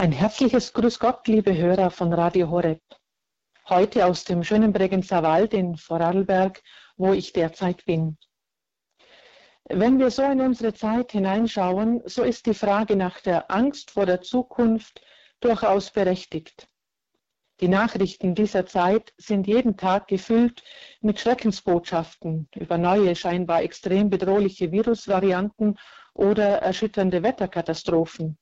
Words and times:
Ein 0.00 0.12
herzliches 0.12 0.72
Grüß 0.72 0.98
Gott, 0.98 1.28
liebe 1.28 1.54
Hörer 1.54 1.90
von 1.90 2.10
Radio 2.14 2.48
Horeb. 2.48 2.80
Heute 3.68 4.06
aus 4.06 4.24
dem 4.24 4.42
schönen 4.42 4.72
Bregenzer 4.72 5.22
Wald 5.22 5.52
in 5.52 5.76
Vorarlberg, 5.76 6.62
wo 6.96 7.12
ich 7.12 7.34
derzeit 7.34 7.84
bin. 7.84 8.16
Wenn 9.68 9.98
wir 9.98 10.10
so 10.10 10.22
in 10.22 10.40
unsere 10.40 10.72
Zeit 10.72 11.12
hineinschauen, 11.12 12.00
so 12.06 12.22
ist 12.22 12.46
die 12.46 12.54
Frage 12.54 12.96
nach 12.96 13.20
der 13.20 13.50
Angst 13.50 13.90
vor 13.90 14.06
der 14.06 14.22
Zukunft 14.22 15.02
durchaus 15.40 15.90
berechtigt. 15.90 16.66
Die 17.60 17.68
Nachrichten 17.68 18.34
dieser 18.34 18.64
Zeit 18.64 19.12
sind 19.18 19.46
jeden 19.46 19.76
Tag 19.76 20.08
gefüllt 20.08 20.62
mit 21.02 21.20
Schreckensbotschaften 21.20 22.48
über 22.56 22.78
neue, 22.78 23.14
scheinbar 23.14 23.64
extrem 23.64 24.08
bedrohliche 24.08 24.72
Virusvarianten 24.72 25.78
oder 26.14 26.62
erschütternde 26.62 27.22
Wetterkatastrophen. 27.22 28.38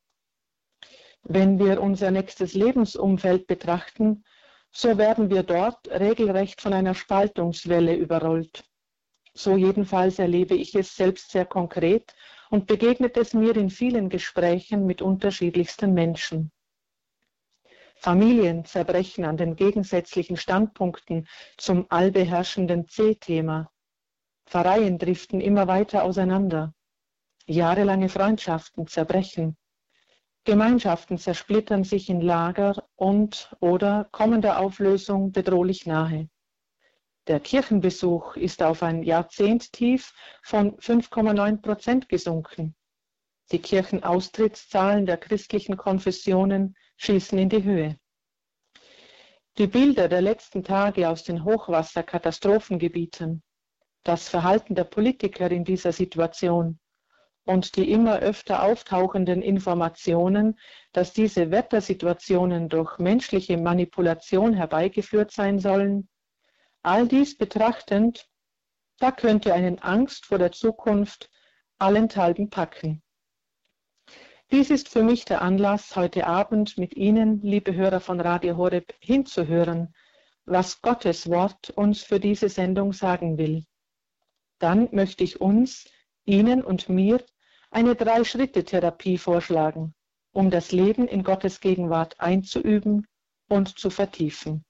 Wenn 1.23 1.59
wir 1.59 1.81
unser 1.81 2.11
nächstes 2.11 2.55
Lebensumfeld 2.55 3.47
betrachten, 3.47 4.25
so 4.71 4.99
werden 4.99 5.31
wir 5.31 5.43
dort 5.43 5.89
regelrecht 5.89 6.61
von 6.61 6.73
einer 6.73 6.95
Spaltungswelle 6.95 7.95
überrollt. 7.95 8.65
So 9.35 9.57
jedenfalls 9.57 10.19
erlebe 10.19 10.55
ich 10.55 10.75
es 10.75 10.95
selbst 10.95 11.31
sehr 11.31 11.47
konkret 11.47 12.15
und 12.51 12.67
begegnet 12.67 13.17
es 13.17 13.35
mir 13.35 13.57
in 13.57 13.71
vielen 13.71 14.09
Gesprächen 14.09 14.87
mit 14.87 15.03
unterschiedlichsten 15.03 15.95
Menschen. 15.95 16.51
Familien 17.97 18.65
zerbrechen 18.65 19.25
an 19.25 19.37
den 19.37 19.57
gegensätzlichen 19.57 20.37
Standpunkten 20.37 21.27
zum 21.57 21.87
allbeherrschenden 21.89 22.89
C-Thema. 22.89 23.71
Pfarreien 24.47 24.99
driften 24.99 25.41
immer 25.41 25.67
weiter 25.67 26.05
auseinander. 26.05 26.75
Jahrelange 27.47 28.09
Freundschaften 28.09 28.87
zerbrechen. 28.87 29.57
Gemeinschaften 30.49 31.19
zersplittern 31.19 31.85
sich 31.85 32.09
in 32.09 32.23
Lager 32.23 32.89
und 32.97 33.55
oder 33.61 34.09
kommen 34.13 34.41
der 34.41 34.61
Auflösung 34.61 35.31
bedrohlich 35.31 35.85
nahe. 35.85 36.31
Der 37.27 37.39
Kirchenbesuch 37.39 38.35
ist 38.35 38.63
auf 38.63 38.83
ein 38.83 39.03
Jahrzehnttief 39.03 40.15
von 40.43 40.75
5,9 40.79 41.61
Prozent 41.61 42.09
gesunken. 42.09 42.75
Die 43.53 43.59
Kirchenaustrittszahlen 43.59 45.05
der 45.05 45.19
christlichen 45.19 45.77
Konfessionen 45.77 46.79
schießen 46.97 47.39
in 47.39 47.51
die 47.51 47.63
Höhe. 47.63 47.99
Die 49.59 49.67
Bilder 49.67 50.09
der 50.09 50.23
letzten 50.23 50.65
Tage 50.65 51.11
aus 51.11 51.25
den 51.25 51.45
Hochwasserkatastrophengebieten, 51.45 53.43
das 54.03 54.31
Verhalten 54.31 54.75
der 54.75 54.85
Politiker 54.85 55.51
in 55.51 55.65
dieser 55.65 55.93
Situation, 55.93 56.81
und 57.49 57.77
die 57.77 57.91
immer 57.91 58.19
öfter 58.19 58.63
auftauchenden 58.63 59.41
Informationen, 59.41 60.59
dass 60.93 61.15
diese 61.15 61.51
Wettersituationen 61.51 62.69
durch 62.69 62.99
menschliche 62.99 63.57
Manipulation 63.57 64.53
herbeigeführt 64.53 65.31
sein 65.31 65.59
sollen, 65.59 66.11
all 66.83 67.09
dies 67.09 67.39
betrachtend, 67.39 68.29
da 68.99 69.13
könnte 69.13 69.55
einen 69.55 69.79
Angst 69.79 70.27
vor 70.27 70.37
der 70.37 70.53
Zukunft 70.53 71.31
allenthalben 71.79 72.51
packen. 72.51 73.03
Dies 74.51 74.69
ist 74.69 74.91
für 74.91 75.03
mich 75.03 75.25
der 75.25 75.41
Anlass, 75.41 75.97
heute 75.97 76.27
Abend 76.27 76.77
mit 76.77 76.97
Ihnen, 76.97 77.41
liebe 77.41 77.75
Hörer 77.75 78.01
von 78.01 78.21
Radio 78.21 78.59
Horeb, 78.59 78.95
hinzuhören, 79.01 79.95
was 80.45 80.83
Gottes 80.83 81.31
Wort 81.31 81.71
uns 81.71 82.03
für 82.03 82.21
diese 82.21 82.51
Sendung 82.51 82.93
sagen 82.93 83.39
will. 83.39 83.65
Dann 84.59 84.89
möchte 84.93 85.25
ich 85.25 85.41
uns, 85.41 85.87
Ihnen 86.27 86.63
und 86.63 86.91
mir 86.91 87.25
eine 87.71 87.95
Drei-Schritte-Therapie 87.95 89.19
vorschlagen, 89.19 89.95
um 90.33 90.51
das 90.51 90.73
Leben 90.73 91.07
in 91.07 91.23
Gottes 91.23 91.61
Gegenwart 91.61 92.19
einzuüben 92.21 93.07
und 93.49 93.79
zu 93.79 93.91
vertiefen. 93.91 94.65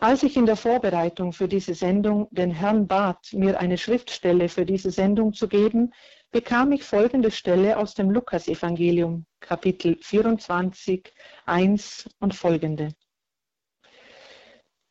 Als 0.00 0.22
ich 0.22 0.36
in 0.36 0.46
der 0.46 0.56
Vorbereitung 0.56 1.32
für 1.32 1.48
diese 1.48 1.74
Sendung 1.74 2.28
den 2.30 2.52
Herrn 2.52 2.86
bat, 2.86 3.32
mir 3.32 3.58
eine 3.58 3.76
Schriftstelle 3.76 4.48
für 4.48 4.64
diese 4.64 4.92
Sendung 4.92 5.32
zu 5.32 5.48
geben, 5.48 5.92
bekam 6.30 6.70
ich 6.70 6.84
folgende 6.84 7.32
Stelle 7.32 7.76
aus 7.76 7.94
dem 7.94 8.10
Lukasevangelium, 8.10 9.26
Kapitel 9.40 9.98
24, 10.00 11.12
1 11.46 12.08
und 12.20 12.34
folgende. 12.34 12.94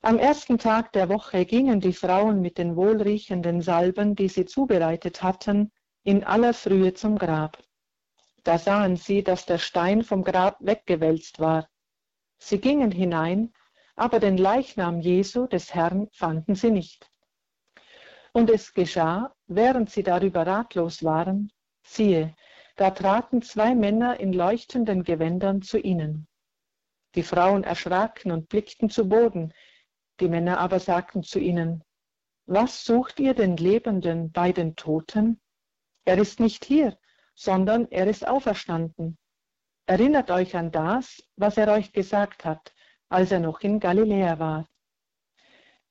Am 0.01 0.19
ersten 0.19 0.57
Tag 0.57 0.91
der 0.91 1.09
Woche 1.09 1.45
gingen 1.45 1.79
die 1.79 1.94
Frauen 1.94 2.41
mit 2.41 2.57
den 2.57 2.75
wohlriechenden 2.75 3.61
Salben, 3.61 4.16
die 4.16 4.27
sie 4.27 4.45
zubereitet 4.45 5.23
hatten, 5.23 5.71
in 6.07 6.23
aller 6.23 6.53
Frühe 6.53 6.94
zum 6.94 7.18
Grab. 7.18 7.62
Da 8.45 8.57
sahen 8.57 8.95
sie, 8.95 9.23
dass 9.23 9.45
der 9.45 9.57
Stein 9.57 10.03
vom 10.03 10.23
Grab 10.23 10.56
weggewälzt 10.62 11.41
war. 11.41 11.68
Sie 12.38 12.62
gingen 12.62 12.91
hinein, 12.91 13.51
aber 13.97 14.22
den 14.22 14.38
Leichnam 14.38 15.01
Jesu 15.01 15.47
des 15.47 15.73
Herrn 15.73 16.07
fanden 16.13 16.56
sie 16.56 16.72
nicht. 16.72 17.12
Und 18.31 18.50
es 18.50 18.73
geschah, 18.73 19.35
während 19.47 19.90
sie 19.90 20.01
darüber 20.01 20.47
ratlos 20.47 21.03
waren, 21.03 21.51
siehe, 21.84 22.34
da 22.78 22.91
traten 22.91 23.41
zwei 23.41 23.75
Männer 23.75 24.18
in 24.18 24.31
leuchtenden 24.31 25.03
Gewändern 25.03 25.62
zu 25.62 25.78
ihnen. 25.78 26.25
Die 27.16 27.24
Frauen 27.24 27.66
erschraken 27.66 28.31
und 28.31 28.47
blickten 28.47 28.89
zu 28.89 29.09
Boden, 29.09 29.53
die 30.22 30.29
Männer 30.29 30.59
aber 30.59 30.79
sagten 30.79 31.24
zu 31.24 31.39
ihnen, 31.39 31.84
Was 32.45 32.85
sucht 32.85 33.19
ihr 33.19 33.34
den 33.34 33.57
Lebenden 33.57 34.31
bei 34.31 34.53
den 34.53 34.78
Toten? 34.78 35.41
Er 36.07 36.18
ist 36.19 36.40
nicht 36.40 36.63
hier, 36.63 36.97
sondern 37.35 37.91
er 37.91 38.07
ist 38.07 38.25
auferstanden. 38.25 39.18
Erinnert 39.88 40.31
euch 40.31 40.56
an 40.56 40.72
das, 40.72 41.22
was 41.35 41.57
er 41.57 41.68
euch 41.68 41.91
gesagt 41.91 42.45
hat, 42.45 42.73
als 43.09 43.34
er 43.34 43.41
noch 43.41 43.59
in 43.59 43.81
Galiläa 43.81 44.40
war. 44.40 44.69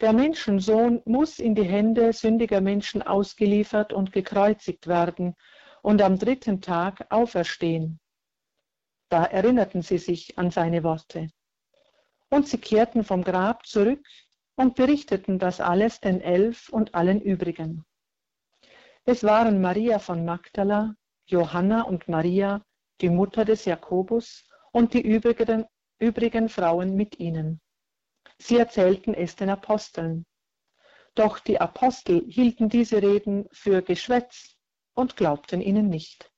Der 0.01 0.15
Menschensohn 0.15 1.03
muss 1.05 1.39
in 1.39 1.55
die 1.55 1.69
Hände 1.69 2.15
sündiger 2.15 2.63
Menschen 2.63 3.03
ausgeliefert 3.03 3.93
und 3.93 4.11
gekreuzigt 4.11 4.87
werden 4.87 5.35
und 5.83 6.01
am 6.01 6.19
dritten 6.19 6.63
Tag 6.63 7.07
auferstehen. 7.11 8.01
Da 9.11 9.23
erinnerten 9.27 9.83
sie 9.83 9.99
sich 9.99 10.39
an 10.39 10.51
seine 10.51 10.83
Worte. 10.83 11.29
Und 12.31 12.49
sie 12.49 12.59
kehrten 12.59 13.05
vom 13.05 13.23
Grab 13.23 13.67
zurück 13.67 14.07
und 14.55 14.77
berichteten 14.77 15.39
das 15.39 15.61
alles 15.61 16.01
den 16.01 16.23
Elf 16.23 16.71
und 16.71 16.95
allen 16.95 17.21
übrigen. 17.21 17.85
Es 19.09 19.23
waren 19.23 19.61
Maria 19.61 20.01
von 20.01 20.25
Magdala, 20.25 20.97
Johanna 21.27 21.83
und 21.83 22.09
Maria, 22.09 22.61
die 23.01 23.09
Mutter 23.09 23.45
des 23.45 23.65
Jakobus 23.65 24.49
und 24.73 24.95
die 24.95 25.01
übrigen, 25.01 25.65
übrigen 26.01 26.49
Frauen 26.49 26.97
mit 26.97 27.21
ihnen. 27.21 27.61
Sie 28.39 28.59
erzählten 28.59 29.15
es 29.15 29.37
den 29.37 29.49
Aposteln. 29.49 30.27
Doch 31.15 31.39
die 31.39 31.61
Apostel 31.61 32.25
hielten 32.29 32.69
diese 32.69 33.01
Reden 33.01 33.49
für 33.53 33.81
Geschwätz 33.81 34.57
und 34.95 35.17
glaubten 35.17 35.61
ihnen 35.61 35.89
nicht. 35.89 36.33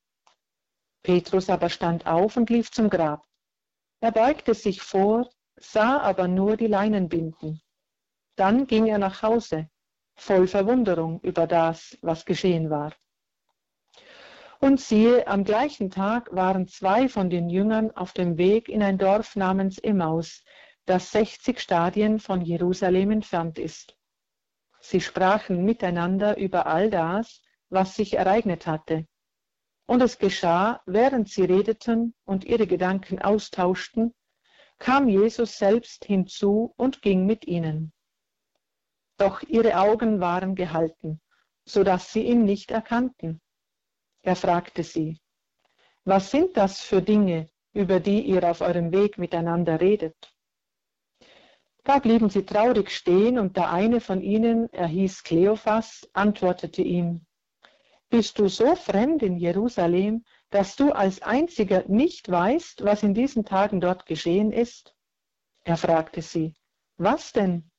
Petrus 1.01 1.49
aber 1.49 1.69
stand 1.69 2.05
auf 2.05 2.37
und 2.37 2.51
lief 2.51 2.69
zum 2.69 2.91
Grab. 2.91 3.25
Er 3.99 4.11
beugte 4.11 4.53
sich 4.53 4.83
vor, 4.83 5.27
sah 5.55 5.99
aber 6.01 6.27
nur 6.27 6.55
die 6.55 6.67
Leinenbinden. 6.67 7.63
Dann 8.35 8.67
ging 8.67 8.85
er 8.85 8.99
nach 8.99 9.23
Hause 9.23 9.71
voll 10.19 10.47
Verwunderung 10.47 11.19
über 11.21 11.47
das, 11.47 11.97
was 12.01 12.25
geschehen 12.25 12.69
war. 12.69 12.93
Und 14.59 14.81
siehe, 14.81 15.25
am 15.27 15.45
gleichen 15.45 15.89
Tag 15.89 16.35
waren 16.35 16.67
zwei 16.67 17.07
von 17.07 17.29
den 17.29 17.49
Jüngern 17.49 17.91
auf 17.91 18.11
dem 18.11 18.37
Weg 18.37 18.67
in 18.67 18.83
ein 18.83 18.97
Dorf 18.97 19.35
namens 19.35 19.77
Emmaus, 19.77 20.43
das 20.85 21.11
60 21.11 21.59
Stadien 21.59 22.19
von 22.19 22.41
Jerusalem 22.41 23.11
entfernt 23.11 23.57
ist. 23.57 23.95
Sie 24.81 24.99
sprachen 24.99 25.63
miteinander 25.63 26.37
über 26.37 26.65
all 26.65 26.89
das, 26.89 27.41
was 27.69 27.95
sich 27.95 28.15
ereignet 28.15 28.67
hatte. 28.67 29.07
Und 29.85 30.01
es 30.01 30.17
geschah, 30.17 30.81
während 30.85 31.29
sie 31.29 31.45
redeten 31.45 32.13
und 32.25 32.43
ihre 32.43 32.67
Gedanken 32.67 33.19
austauschten, 33.19 34.13
kam 34.77 35.07
Jesus 35.07 35.57
selbst 35.57 36.05
hinzu 36.05 36.73
und 36.77 37.01
ging 37.01 37.25
mit 37.25 37.47
ihnen 37.47 37.93
doch 39.19 39.41
ihre 39.43 39.77
Augen 39.77 40.19
waren 40.19 40.55
gehalten, 40.55 41.21
so 41.65 41.83
dass 41.83 42.11
sie 42.11 42.23
ihn 42.23 42.45
nicht 42.45 42.71
erkannten. 42.71 43.41
Er 44.21 44.35
fragte 44.35 44.83
sie, 44.83 45.19
was 46.05 46.31
sind 46.31 46.57
das 46.57 46.81
für 46.81 47.01
Dinge, 47.01 47.49
über 47.73 47.99
die 47.99 48.21
ihr 48.21 48.49
auf 48.49 48.61
eurem 48.61 48.91
Weg 48.91 49.17
miteinander 49.17 49.79
redet? 49.79 50.33
Da 51.83 51.99
blieben 51.99 52.29
sie 52.29 52.45
traurig 52.45 52.91
stehen, 52.91 53.39
und 53.39 53.57
der 53.57 53.71
eine 53.71 54.01
von 54.01 54.21
ihnen, 54.21 54.71
er 54.71 54.87
hieß 54.87 55.23
Kleophas, 55.23 56.09
antwortete 56.13 56.81
ihm, 56.81 57.25
Bist 58.09 58.39
du 58.39 58.47
so 58.47 58.75
fremd 58.75 59.23
in 59.23 59.37
Jerusalem, 59.37 60.23
dass 60.49 60.75
du 60.75 60.91
als 60.91 61.21
einziger 61.21 61.83
nicht 61.87 62.29
weißt, 62.29 62.83
was 62.83 63.03
in 63.03 63.13
diesen 63.13 63.45
Tagen 63.45 63.81
dort 63.81 64.05
geschehen 64.05 64.51
ist? 64.51 64.95
Er 65.63 65.77
fragte 65.77 66.21
sie, 66.21 66.55
Was 66.97 67.31
denn? 67.33 67.69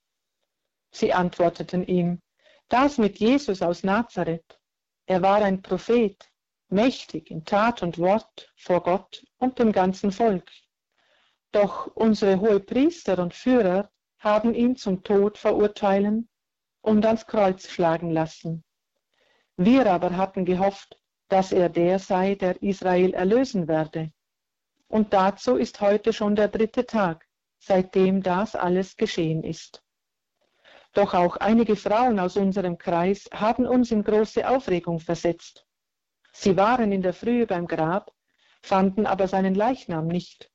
Sie 0.91 1.13
antworteten 1.13 1.87
ihm, 1.87 2.21
das 2.69 2.99
mit 2.99 3.19
Jesus 3.19 3.63
aus 3.63 3.83
Nazareth. 3.83 4.59
Er 5.07 5.23
war 5.23 5.43
ein 5.43 5.63
Prophet, 5.63 6.31
mächtig 6.69 7.31
in 7.31 7.45
Tat 7.45 7.83
und 7.83 7.99
Wort 7.99 8.53
vor 8.57 8.83
Gott 8.83 9.25
und 9.39 9.59
dem 9.59 9.73
ganzen 9.73 10.13
Volk. 10.13 10.51
Doch 11.53 11.89
unsere 11.97 12.41
Hohepriester 12.41 13.19
und 13.19 13.35
Führer 13.35 13.91
haben 14.19 14.55
ihn 14.55 14.77
zum 14.77 15.03
Tod 15.03 15.39
verurteilen 15.39 16.29
und 16.81 17.05
ans 17.05 17.27
Kreuz 17.27 17.69
schlagen 17.69 18.11
lassen. 18.11 18.65
Wir 19.57 19.91
aber 19.91 20.17
hatten 20.17 20.45
gehofft, 20.45 20.99
dass 21.29 21.53
er 21.53 21.69
der 21.69 21.99
sei, 21.99 22.35
der 22.35 22.63
Israel 22.63 23.15
erlösen 23.15 23.69
werde. 23.69 24.13
Und 24.89 25.13
dazu 25.13 25.57
ist 25.57 25.81
heute 25.81 26.13
schon 26.13 26.35
der 26.35 26.49
dritte 26.49 26.87
Tag, 26.87 27.27
seitdem 27.59 28.23
das 28.23 28.57
alles 28.57 28.97
geschehen 28.97 29.45
ist. 29.45 29.83
Doch 30.93 31.15
auch 31.15 31.37
einige 31.37 31.77
Frauen 31.77 32.19
aus 32.19 32.37
unserem 32.37 32.77
Kreis 32.77 33.29
haben 33.33 33.67
uns 33.67 33.93
in 33.93 34.03
große 34.03 34.49
Aufregung 34.49 34.99
versetzt. 34.99 35.67
Sie 36.33 36.57
waren 36.57 36.91
in 36.93 37.03
der 37.03 37.13
Frühe 37.13 37.47
beim 37.47 37.67
Grab, 37.67 38.13
fanden 38.63 39.07
aber 39.07 39.29
seinen 39.29 39.55
Leichnam 39.55 40.09
nicht. 40.09 40.51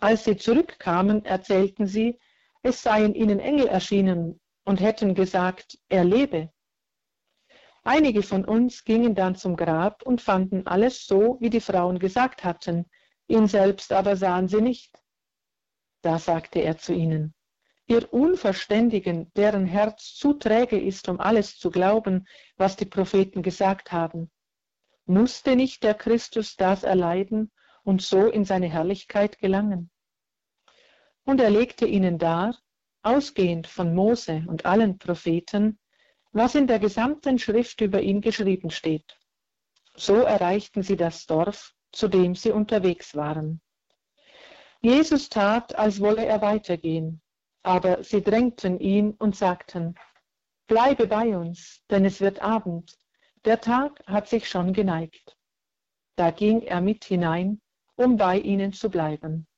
Als 0.00 0.24
sie 0.24 0.36
zurückkamen, 0.36 1.24
erzählten 1.24 1.86
sie, 1.86 2.18
es 2.62 2.82
seien 2.82 3.14
ihnen 3.14 3.40
Engel 3.40 3.68
erschienen 3.68 4.40
und 4.64 4.80
hätten 4.80 5.14
gesagt, 5.14 5.78
er 5.88 6.04
lebe. 6.04 6.52
Einige 7.84 8.22
von 8.22 8.44
uns 8.44 8.84
gingen 8.84 9.14
dann 9.14 9.36
zum 9.36 9.56
Grab 9.56 10.02
und 10.02 10.20
fanden 10.20 10.66
alles 10.66 11.06
so, 11.06 11.38
wie 11.40 11.50
die 11.50 11.60
Frauen 11.60 12.00
gesagt 12.00 12.44
hatten, 12.44 12.90
ihn 13.28 13.46
selbst 13.46 13.92
aber 13.92 14.16
sahen 14.16 14.48
sie 14.48 14.60
nicht. 14.60 14.92
Da 16.02 16.18
sagte 16.18 16.58
er 16.58 16.76
zu 16.76 16.92
ihnen, 16.92 17.35
ihr 17.86 18.12
Unverständigen, 18.12 19.32
deren 19.34 19.66
Herz 19.66 20.14
zu 20.14 20.34
träge 20.34 20.78
ist, 20.78 21.08
um 21.08 21.20
alles 21.20 21.58
zu 21.58 21.70
glauben, 21.70 22.26
was 22.56 22.76
die 22.76 22.84
Propheten 22.84 23.42
gesagt 23.42 23.92
haben, 23.92 24.30
musste 25.06 25.54
nicht 25.54 25.84
der 25.84 25.94
Christus 25.94 26.56
das 26.56 26.82
erleiden 26.82 27.52
und 27.84 28.02
so 28.02 28.26
in 28.26 28.44
seine 28.44 28.68
Herrlichkeit 28.68 29.38
gelangen? 29.38 29.90
Und 31.24 31.40
er 31.40 31.50
legte 31.50 31.86
ihnen 31.86 32.18
dar, 32.18 32.58
ausgehend 33.02 33.68
von 33.68 33.94
Mose 33.94 34.44
und 34.48 34.66
allen 34.66 34.98
Propheten, 34.98 35.78
was 36.32 36.54
in 36.54 36.66
der 36.66 36.80
gesamten 36.80 37.38
Schrift 37.38 37.80
über 37.80 38.02
ihn 38.02 38.20
geschrieben 38.20 38.70
steht. 38.70 39.16
So 39.94 40.16
erreichten 40.16 40.82
sie 40.82 40.96
das 40.96 41.26
Dorf, 41.26 41.72
zu 41.92 42.08
dem 42.08 42.34
sie 42.34 42.50
unterwegs 42.50 43.14
waren. 43.14 43.60
Jesus 44.80 45.28
tat, 45.28 45.74
als 45.76 46.00
wolle 46.00 46.26
er 46.26 46.42
weitergehen, 46.42 47.22
aber 47.66 48.04
sie 48.04 48.22
drängten 48.22 48.78
ihn 48.78 49.10
und 49.18 49.34
sagten, 49.34 49.96
Bleibe 50.68 51.08
bei 51.08 51.36
uns, 51.36 51.82
denn 51.90 52.04
es 52.04 52.20
wird 52.20 52.40
Abend, 52.40 52.96
der 53.44 53.60
Tag 53.60 54.00
hat 54.06 54.28
sich 54.28 54.48
schon 54.48 54.72
geneigt. 54.72 55.36
Da 56.14 56.30
ging 56.30 56.62
er 56.62 56.80
mit 56.80 57.04
hinein, 57.04 57.60
um 57.96 58.16
bei 58.16 58.38
ihnen 58.38 58.72
zu 58.72 58.88
bleiben. 58.88 59.48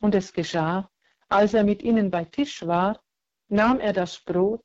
Und 0.00 0.14
es 0.14 0.34
geschah, 0.34 0.90
als 1.30 1.54
er 1.54 1.64
mit 1.64 1.82
ihnen 1.82 2.10
bei 2.10 2.26
Tisch 2.26 2.66
war, 2.66 3.02
nahm 3.48 3.80
er 3.80 3.94
das 3.94 4.20
Brot, 4.20 4.64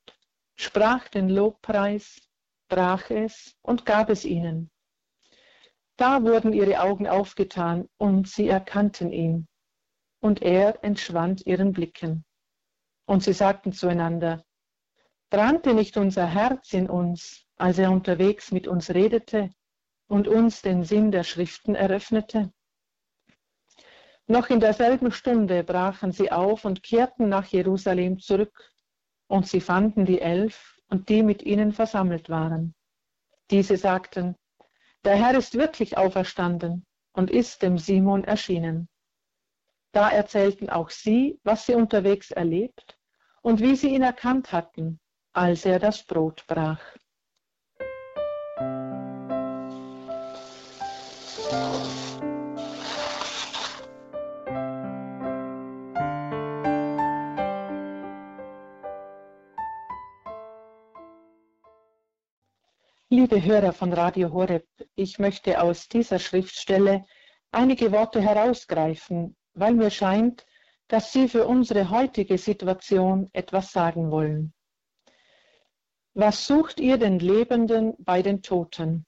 sprach 0.54 1.08
den 1.08 1.30
Lobpreis, 1.30 2.20
brach 2.68 3.08
es 3.08 3.56
und 3.62 3.86
gab 3.86 4.10
es 4.10 4.26
ihnen. 4.26 4.70
Da 5.96 6.22
wurden 6.22 6.52
ihre 6.52 6.80
Augen 6.80 7.06
aufgetan 7.06 7.88
und 7.96 8.28
sie 8.28 8.48
erkannten 8.48 9.12
ihn. 9.12 9.48
Und 10.20 10.42
er 10.42 10.84
entschwand 10.84 11.46
ihren 11.46 11.72
Blicken. 11.72 12.26
Und 13.06 13.22
sie 13.22 13.32
sagten 13.32 13.72
zueinander, 13.72 14.44
brannte 15.30 15.74
nicht 15.74 15.96
unser 15.96 16.26
Herz 16.26 16.72
in 16.72 16.90
uns, 16.90 17.46
als 17.56 17.78
er 17.78 17.90
unterwegs 17.92 18.50
mit 18.50 18.66
uns 18.66 18.90
redete 18.90 19.50
und 20.08 20.26
uns 20.26 20.60
den 20.60 20.82
Sinn 20.82 21.12
der 21.12 21.22
Schriften 21.22 21.76
eröffnete? 21.76 22.52
Noch 24.26 24.50
in 24.50 24.58
derselben 24.58 25.12
Stunde 25.12 25.62
brachen 25.62 26.10
sie 26.10 26.32
auf 26.32 26.64
und 26.64 26.82
kehrten 26.82 27.28
nach 27.28 27.46
Jerusalem 27.46 28.18
zurück 28.18 28.72
und 29.28 29.46
sie 29.46 29.60
fanden 29.60 30.04
die 30.04 30.20
Elf 30.20 30.80
und 30.88 31.08
die 31.08 31.22
mit 31.22 31.44
ihnen 31.44 31.72
versammelt 31.72 32.28
waren. 32.28 32.74
Diese 33.52 33.76
sagten, 33.76 34.34
der 35.04 35.14
Herr 35.14 35.38
ist 35.38 35.54
wirklich 35.54 35.96
auferstanden 35.96 36.84
und 37.12 37.30
ist 37.30 37.62
dem 37.62 37.78
Simon 37.78 38.24
erschienen. 38.24 38.88
Da 39.92 40.10
erzählten 40.10 40.68
auch 40.70 40.90
sie, 40.90 41.38
was 41.44 41.66
sie 41.66 41.74
unterwegs 41.74 42.32
erlebt 42.32 42.95
und 43.46 43.60
wie 43.60 43.76
sie 43.76 43.94
ihn 43.94 44.02
erkannt 44.02 44.50
hatten, 44.50 44.98
als 45.32 45.64
er 45.64 45.78
das 45.78 46.02
Brot 46.02 46.44
brach. 46.48 46.80
Liebe 63.08 63.44
Hörer 63.44 63.72
von 63.72 63.92
Radio 63.92 64.32
Horeb, 64.32 64.66
ich 64.96 65.20
möchte 65.20 65.62
aus 65.62 65.86
dieser 65.86 66.18
Schriftstelle 66.18 67.04
einige 67.52 67.92
Worte 67.92 68.20
herausgreifen, 68.20 69.36
weil 69.54 69.74
mir 69.74 69.90
scheint, 69.90 70.44
dass 70.88 71.12
sie 71.12 71.28
für 71.28 71.46
unsere 71.46 71.90
heutige 71.90 72.38
Situation 72.38 73.28
etwas 73.32 73.72
sagen 73.72 74.10
wollen. 74.10 74.54
Was 76.14 76.46
sucht 76.46 76.80
ihr 76.80 76.96
den 76.96 77.18
Lebenden 77.18 77.94
bei 77.98 78.22
den 78.22 78.42
Toten? 78.42 79.04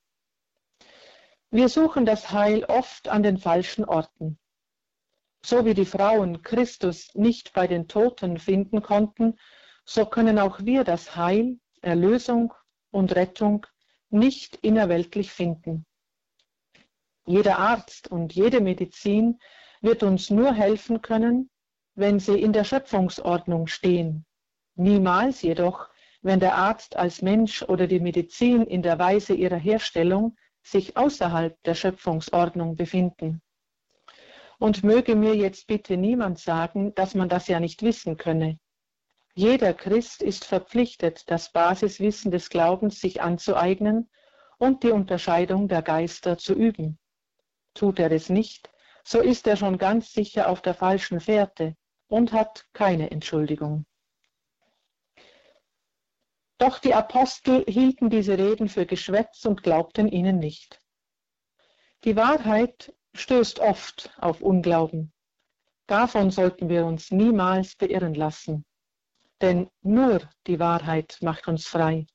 Wir 1.51 1.69
suchen 1.69 2.05
das 2.05 2.33
Heil 2.33 2.65
oft 2.65 3.09
an 3.09 3.23
den 3.23 3.39
falschen 3.39 3.85
Orten. 3.85 4.39
So 5.43 5.65
wie 5.65 5.73
die 5.73 5.87
Frauen 5.87 6.43
Christus 6.43 7.15
nicht 7.15 7.55
bei 7.55 7.67
den 7.67 7.89
Toten 7.89 8.39
finden 8.39 8.83
konnten, 8.83 9.39
so 9.85 10.05
können 10.05 10.39
auch 10.39 10.61
wir 10.65 10.85
das 10.85 11.17
Heil, 11.17 11.59
Erlösung 11.81 12.53
und 12.91 13.15
Rettung 13.15 13.67
nicht 14.11 14.57
innerweltlich 14.57 15.33
finden. 15.33 15.87
Jeder 17.25 17.59
Arzt 17.59 18.09
und 18.09 18.35
jede 18.35 18.61
Medizin 18.61 19.39
wird 19.81 20.03
uns 20.03 20.29
nur 20.29 20.53
helfen 20.53 21.01
können, 21.01 21.51
wenn 21.99 22.21
sie 22.21 22.41
in 22.41 22.53
der 22.53 22.63
Schöpfungsordnung 22.63 23.67
stehen. 23.67 24.25
Niemals 24.77 25.43
jedoch, 25.43 25.89
wenn 26.23 26.39
der 26.39 26.55
Arzt 26.55 26.95
als 26.95 27.23
Mensch 27.23 27.65
oder 27.65 27.89
die 27.89 27.99
Medizin 27.99 28.63
in 28.63 28.83
der 28.83 29.01
Weise 29.01 29.35
ihrer 29.35 29.57
Herstellung 29.57 30.37
sich 30.63 30.97
außerhalb 30.97 31.61
der 31.65 31.75
Schöpfungsordnung 31.75 32.77
befinden. 32.77 33.43
Und 34.61 34.85
möge 34.85 35.17
mir 35.17 35.35
jetzt 35.35 35.67
bitte 35.67 35.97
niemand 35.97 36.39
sagen, 36.39 36.95
dass 36.95 37.17
man 37.17 37.29
das 37.29 37.49
ja 37.49 37.59
nicht 37.59 37.83
wissen 37.83 38.17
könne. 38.17 38.61
Jeder 39.35 39.75
Christ 39.75 40.23
ist 40.23 40.45
verpflichtet, 40.45 41.29
das 41.29 41.51
Basiswissen 41.51 42.31
des 42.31 42.49
Glaubens 42.49 43.01
sich 43.01 43.23
anzueignen 43.23 44.09
und 44.59 44.85
die 44.85 44.93
Unterscheidung 44.93 45.67
der 45.67 45.83
Geister 45.83 46.39
zu 46.39 46.55
üben. 46.55 47.01
Tut 47.75 47.99
er 47.99 48.13
es 48.13 48.29
nicht, 48.29 48.71
so 49.03 49.21
ist 49.21 49.49
er 49.49 49.57
schon 49.57 49.79
ganz 49.79 50.13
sicher 50.13 50.49
auf 50.49 50.63
der 50.63 50.75
falschen 50.75 51.19
Fährte 51.19 51.75
und 52.09 52.33
hat 52.33 52.67
keine 52.73 53.11
Entschuldigung. 53.11 53.87
Doch 56.59 56.81
die 56.81 56.95
Apostel 56.95 57.65
hielten 57.69 58.11
diese 58.11 58.37
Reden 58.37 58.69
für 58.69 58.85
Geschwätz 58.85 59.45
und 59.45 59.63
glaubten 59.63 60.09
ihnen 60.09 60.39
nicht. 60.39 60.81
Die 62.05 62.17
Wahrheit 62.17 62.93
stößt 63.15 63.61
oft 63.61 64.11
auf 64.19 64.41
Unglauben. 64.41 65.13
Davon 65.87 66.31
sollten 66.31 66.69
wir 66.69 66.85
uns 66.85 67.11
niemals 67.11 67.77
beirren 67.77 68.15
lassen. 68.15 68.65
Denn 69.41 69.71
nur 69.83 70.29
die 70.47 70.59
Wahrheit 70.59 71.19
macht 71.23 71.47
uns 71.47 71.67
frei. 71.67 72.07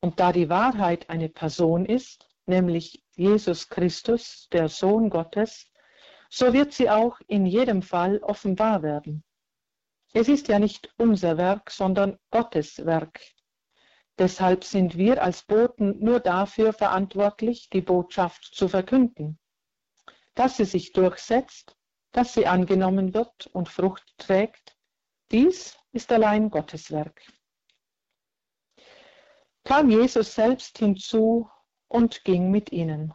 Und 0.00 0.18
da 0.18 0.32
die 0.32 0.48
Wahrheit 0.48 1.08
eine 1.08 1.28
Person 1.28 1.86
ist, 1.86 2.28
nämlich 2.46 3.04
Jesus 3.14 3.68
Christus, 3.68 4.48
der 4.50 4.68
Sohn 4.68 5.10
Gottes, 5.10 5.69
so 6.30 6.52
wird 6.52 6.72
sie 6.72 6.88
auch 6.88 7.20
in 7.26 7.44
jedem 7.44 7.82
Fall 7.82 8.18
offenbar 8.22 8.82
werden. 8.82 9.24
Es 10.12 10.28
ist 10.28 10.48
ja 10.48 10.58
nicht 10.58 10.92
unser 10.96 11.36
Werk, 11.36 11.70
sondern 11.70 12.18
Gottes 12.30 12.84
Werk. 12.86 13.20
Deshalb 14.18 14.64
sind 14.64 14.96
wir 14.96 15.22
als 15.22 15.42
Boten 15.42 15.98
nur 15.98 16.20
dafür 16.20 16.72
verantwortlich, 16.72 17.68
die 17.70 17.80
Botschaft 17.80 18.44
zu 18.54 18.68
verkünden. 18.68 19.38
Dass 20.34 20.56
sie 20.56 20.64
sich 20.64 20.92
durchsetzt, 20.92 21.76
dass 22.12 22.34
sie 22.34 22.46
angenommen 22.46 23.14
wird 23.14 23.46
und 23.48 23.68
Frucht 23.68 24.14
trägt, 24.18 24.76
dies 25.30 25.76
ist 25.92 26.12
allein 26.12 26.50
Gottes 26.50 26.90
Werk. 26.90 27.22
Kam 29.64 29.90
Jesus 29.90 30.34
selbst 30.34 30.78
hinzu 30.78 31.48
und 31.88 32.24
ging 32.24 32.50
mit 32.50 32.72
ihnen. 32.72 33.14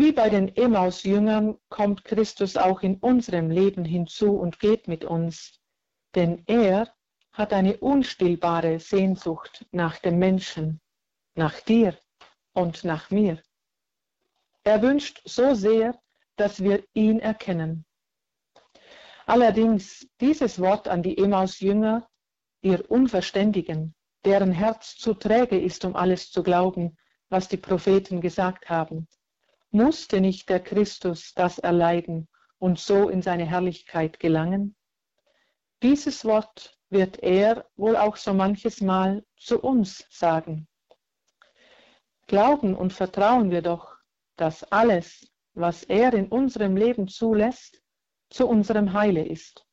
Wie 0.00 0.12
bei 0.12 0.30
den 0.30 0.54
Emmaus-Jüngern 0.54 1.58
kommt 1.70 2.04
Christus 2.04 2.56
auch 2.56 2.82
in 2.82 2.98
unserem 2.98 3.50
Leben 3.50 3.84
hinzu 3.84 4.38
und 4.38 4.60
geht 4.60 4.86
mit 4.86 5.04
uns, 5.04 5.60
denn 6.14 6.44
er 6.46 6.94
hat 7.32 7.52
eine 7.52 7.78
unstillbare 7.78 8.78
Sehnsucht 8.78 9.66
nach 9.72 9.98
dem 9.98 10.20
Menschen, 10.20 10.80
nach 11.34 11.58
dir 11.58 11.98
und 12.52 12.84
nach 12.84 13.10
mir. 13.10 13.42
Er 14.62 14.82
wünscht 14.82 15.20
so 15.24 15.54
sehr, 15.54 16.00
dass 16.36 16.62
wir 16.62 16.84
ihn 16.94 17.18
erkennen. 17.18 17.84
Allerdings 19.26 20.06
dieses 20.20 20.60
Wort 20.60 20.86
an 20.86 21.02
die 21.02 21.18
Emmaus-Jünger, 21.18 22.08
ihr 22.62 22.88
Unverständigen, 22.88 23.96
deren 24.24 24.52
Herz 24.52 24.94
zu 24.94 25.14
träge 25.14 25.60
ist, 25.60 25.84
um 25.84 25.96
alles 25.96 26.30
zu 26.30 26.44
glauben, 26.44 26.96
was 27.30 27.48
die 27.48 27.56
Propheten 27.56 28.20
gesagt 28.20 28.70
haben, 28.70 29.08
musste 29.70 30.20
nicht 30.20 30.48
der 30.48 30.60
Christus 30.60 31.32
das 31.34 31.58
erleiden 31.58 32.28
und 32.58 32.78
so 32.78 33.08
in 33.08 33.22
seine 33.22 33.46
Herrlichkeit 33.46 34.18
gelangen? 34.18 34.76
Dieses 35.82 36.24
Wort 36.24 36.78
wird 36.90 37.22
er 37.22 37.68
wohl 37.76 37.96
auch 37.96 38.16
so 38.16 38.34
manches 38.34 38.80
Mal 38.80 39.24
zu 39.36 39.60
uns 39.60 40.06
sagen. 40.10 40.66
Glauben 42.26 42.74
und 42.74 42.92
vertrauen 42.92 43.50
wir 43.50 43.62
doch, 43.62 43.96
dass 44.36 44.64
alles, 44.64 45.30
was 45.54 45.82
er 45.84 46.12
in 46.14 46.28
unserem 46.28 46.76
Leben 46.76 47.08
zulässt, 47.08 47.82
zu 48.30 48.46
unserem 48.46 48.92
Heile 48.92 49.24
ist. 49.24 49.66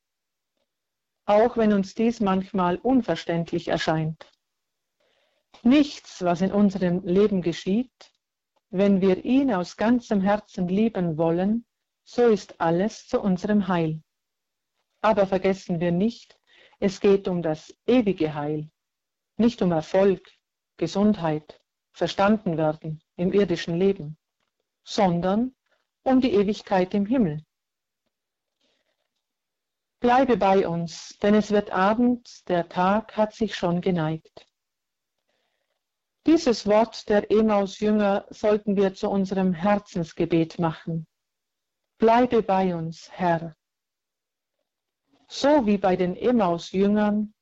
Auch 1.26 1.58
wenn 1.58 1.74
uns 1.74 1.96
dies 1.96 2.20
manchmal 2.20 2.78
unverständlich 2.78 3.68
erscheint. 3.68 4.32
Nichts, 5.64 6.24
was 6.24 6.42
in 6.42 6.52
unserem 6.52 7.04
Leben 7.04 7.42
geschieht, 7.42 8.12
wenn 8.78 9.00
wir 9.00 9.24
ihn 9.24 9.54
aus 9.54 9.78
ganzem 9.78 10.20
Herzen 10.20 10.68
lieben 10.68 11.18
wollen, 11.18 11.66
so 12.04 12.28
ist 12.28 12.60
alles 12.60 13.08
zu 13.08 13.22
unserem 13.22 13.70
Heil. 13.70 14.04
Aber 15.00 15.28
vergessen 15.28 15.80
wir 15.80 15.94
nicht, 15.94 16.38
es 16.80 17.00
geht 17.00 17.30
um 17.30 17.42
das 17.42 17.74
ewige 17.88 18.34
Heil, 18.34 18.70
nicht 19.38 19.62
um 19.62 19.72
Erfolg, 19.72 20.30
Gesundheit, 20.76 21.62
verstanden 21.94 22.58
werden 22.58 23.02
im 23.16 23.32
irdischen 23.32 23.78
Leben, 23.78 24.18
sondern 24.84 25.56
um 26.04 26.20
die 26.20 26.34
Ewigkeit 26.34 26.94
im 26.94 27.06
Himmel. 27.06 27.46
Bleibe 30.02 30.36
bei 30.36 30.68
uns, 30.68 31.18
denn 31.24 31.34
es 31.34 31.50
wird 31.50 31.72
Abend, 31.72 32.50
der 32.50 32.68
Tag 32.68 33.16
hat 33.16 33.34
sich 33.34 33.56
schon 33.56 33.80
geneigt. 33.80 34.46
Dieses 36.26 36.66
Wort 36.66 37.08
der 37.08 37.30
Emaus-Jünger 37.30 38.26
sollten 38.32 38.76
wir 38.76 38.96
zu 38.96 39.10
unserem 39.10 39.54
Herzensgebet 39.54 40.58
machen. 40.58 41.06
Bleibe 42.00 42.42
bei 42.42 42.76
uns, 42.76 43.12
Herr. 43.12 43.56
So 45.28 45.68
wie 45.68 45.78
bei 45.78 45.96
den 45.96 46.16
Emaus-Jüngern 46.16 47.34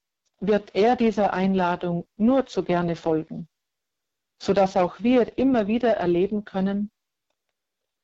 wird 0.41 0.75
er 0.75 0.97
dieser 0.97 1.31
Einladung 1.31 2.07
nur 2.17 2.45
zu 2.45 2.63
gerne 2.63 2.97
folgen, 2.97 3.47
sodass 4.41 4.75
auch 4.75 4.99
wir 4.99 5.37
immer 5.37 5.67
wieder 5.67 5.95
erleben 5.95 6.43
können, 6.43 6.91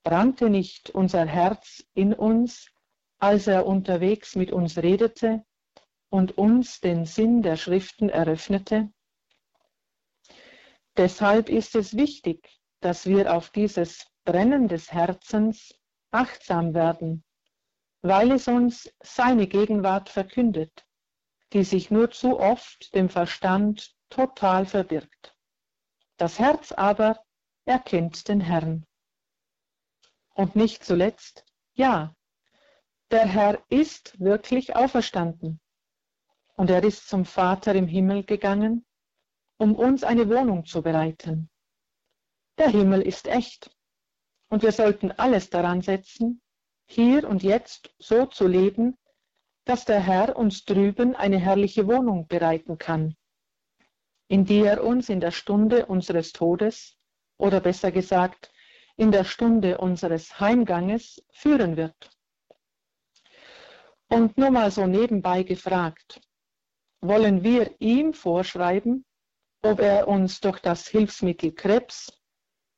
brannte 0.03 0.49
nicht 0.49 0.91
unser 0.91 1.25
Herz 1.25 1.83
in 1.93 2.13
uns, 2.13 2.71
als 3.19 3.47
er 3.47 3.65
unterwegs 3.65 4.37
mit 4.37 4.53
uns 4.53 4.77
redete 4.77 5.43
und 6.09 6.37
uns 6.37 6.79
den 6.79 7.05
Sinn 7.05 7.41
der 7.41 7.57
Schriften 7.57 8.07
eröffnete? 8.07 8.89
Deshalb 10.99 11.47
ist 11.47 11.75
es 11.75 11.95
wichtig, 11.95 12.59
dass 12.81 13.05
wir 13.05 13.33
auf 13.33 13.51
dieses 13.51 14.05
Brennen 14.25 14.67
des 14.67 14.91
Herzens 14.91 15.73
achtsam 16.11 16.73
werden, 16.73 17.23
weil 18.01 18.33
es 18.33 18.49
uns 18.49 18.93
seine 19.01 19.47
Gegenwart 19.47 20.09
verkündet, 20.09 20.85
die 21.53 21.63
sich 21.63 21.89
nur 21.89 22.11
zu 22.11 22.37
oft 22.37 22.93
dem 22.93 23.07
Verstand 23.07 23.95
total 24.09 24.65
verbirgt. 24.65 25.37
Das 26.17 26.37
Herz 26.37 26.73
aber 26.73 27.23
erkennt 27.63 28.27
den 28.27 28.41
Herrn. 28.41 28.85
Und 30.33 30.57
nicht 30.57 30.83
zuletzt, 30.83 31.45
ja, 31.75 32.13
der 33.09 33.25
Herr 33.25 33.63
ist 33.69 34.19
wirklich 34.19 34.75
auferstanden 34.75 35.61
und 36.57 36.69
er 36.69 36.83
ist 36.83 37.07
zum 37.07 37.23
Vater 37.23 37.73
im 37.73 37.87
Himmel 37.87 38.25
gegangen 38.25 38.85
um 39.59 39.75
uns 39.75 40.03
eine 40.03 40.29
Wohnung 40.29 40.65
zu 40.65 40.81
bereiten. 40.81 41.49
Der 42.57 42.69
Himmel 42.69 43.01
ist 43.01 43.27
echt 43.27 43.69
und 44.49 44.63
wir 44.63 44.71
sollten 44.71 45.11
alles 45.11 45.49
daran 45.49 45.81
setzen, 45.81 46.41
hier 46.87 47.27
und 47.27 47.43
jetzt 47.43 47.93
so 47.99 48.25
zu 48.25 48.47
leben, 48.47 48.97
dass 49.65 49.85
der 49.85 49.99
Herr 49.99 50.37
uns 50.37 50.65
drüben 50.65 51.15
eine 51.15 51.37
herrliche 51.37 51.87
Wohnung 51.87 52.27
bereiten 52.27 52.77
kann, 52.77 53.15
in 54.27 54.45
die 54.45 54.61
er 54.61 54.83
uns 54.83 55.09
in 55.09 55.19
der 55.19 55.31
Stunde 55.31 55.85
unseres 55.85 56.31
Todes 56.31 56.95
oder 57.37 57.59
besser 57.59 57.91
gesagt 57.91 58.51
in 58.95 59.11
der 59.11 59.25
Stunde 59.25 59.77
unseres 59.77 60.39
Heimganges 60.39 61.21
führen 61.31 61.77
wird. 61.77 62.09
Und 64.07 64.37
nur 64.37 64.51
mal 64.51 64.71
so 64.71 64.87
nebenbei 64.87 65.43
gefragt, 65.43 66.21
wollen 67.01 67.43
wir 67.43 67.75
ihm 67.79 68.13
vorschreiben, 68.13 69.05
ob 69.61 69.79
er 69.79 70.07
uns 70.07 70.39
durch 70.39 70.59
das 70.59 70.87
Hilfsmittel 70.87 71.51
Krebs, 71.51 72.11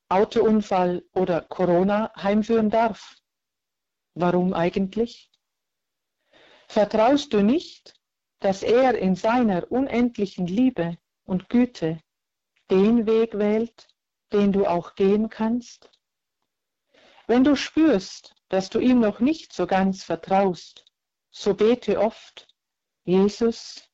Autounfall 0.09 1.03
oder 1.13 1.41
Corona 1.41 2.11
heimführen 2.15 2.69
darf. 2.69 3.15
Warum 4.13 4.53
eigentlich? 4.53 5.31
Vertraust 6.67 7.33
du 7.33 7.43
nicht, 7.43 7.93
dass 8.39 8.63
er 8.63 8.97
in 8.97 9.15
seiner 9.15 9.71
unendlichen 9.71 10.47
Liebe 10.47 10.97
und 11.23 11.49
Güte 11.49 12.01
den 12.69 13.05
Weg 13.05 13.37
wählt, 13.37 13.87
den 14.33 14.51
du 14.51 14.65
auch 14.65 14.95
gehen 14.95 15.29
kannst? 15.29 15.91
Wenn 17.27 17.43
du 17.43 17.55
spürst, 17.55 18.35
dass 18.49 18.69
du 18.69 18.79
ihm 18.79 18.99
noch 18.99 19.19
nicht 19.19 19.53
so 19.53 19.67
ganz 19.67 20.03
vertraust, 20.03 20.85
so 21.29 21.53
bete 21.53 21.99
oft, 21.99 22.47
Jesus, 23.05 23.89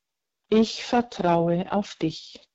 ich 0.50 0.84
vertraue 0.84 1.72
auf 1.72 1.96
dich. 1.96 2.47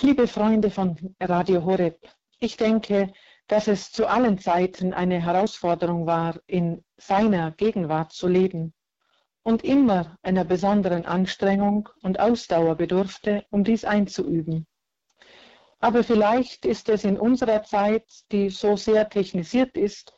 Liebe 0.00 0.26
Freunde 0.26 0.70
von 0.70 0.96
Radio 1.20 1.64
Horeb, 1.64 1.98
ich 2.38 2.56
denke, 2.56 3.12
dass 3.46 3.68
es 3.68 3.92
zu 3.92 4.06
allen 4.06 4.38
Zeiten 4.38 4.94
eine 4.94 5.20
Herausforderung 5.20 6.06
war, 6.06 6.40
in 6.46 6.82
seiner 6.96 7.50
Gegenwart 7.50 8.12
zu 8.12 8.26
leben 8.26 8.72
und 9.42 9.64
immer 9.64 10.18
einer 10.22 10.44
besonderen 10.44 11.06
Anstrengung 11.06 11.88
und 12.02 12.20
Ausdauer 12.20 12.76
bedurfte, 12.76 13.44
um 13.50 13.64
dies 13.64 13.84
einzuüben. 13.84 14.66
Aber 15.80 16.02
vielleicht 16.02 16.64
ist 16.64 16.88
es 16.88 17.04
in 17.04 17.18
unserer 17.18 17.62
Zeit, 17.62 18.04
die 18.32 18.50
so 18.50 18.76
sehr 18.76 19.08
technisiert 19.08 19.76
ist, 19.76 20.12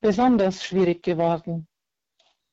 besonders 0.00 0.64
schwierig 0.64 1.02
geworden. 1.02 1.68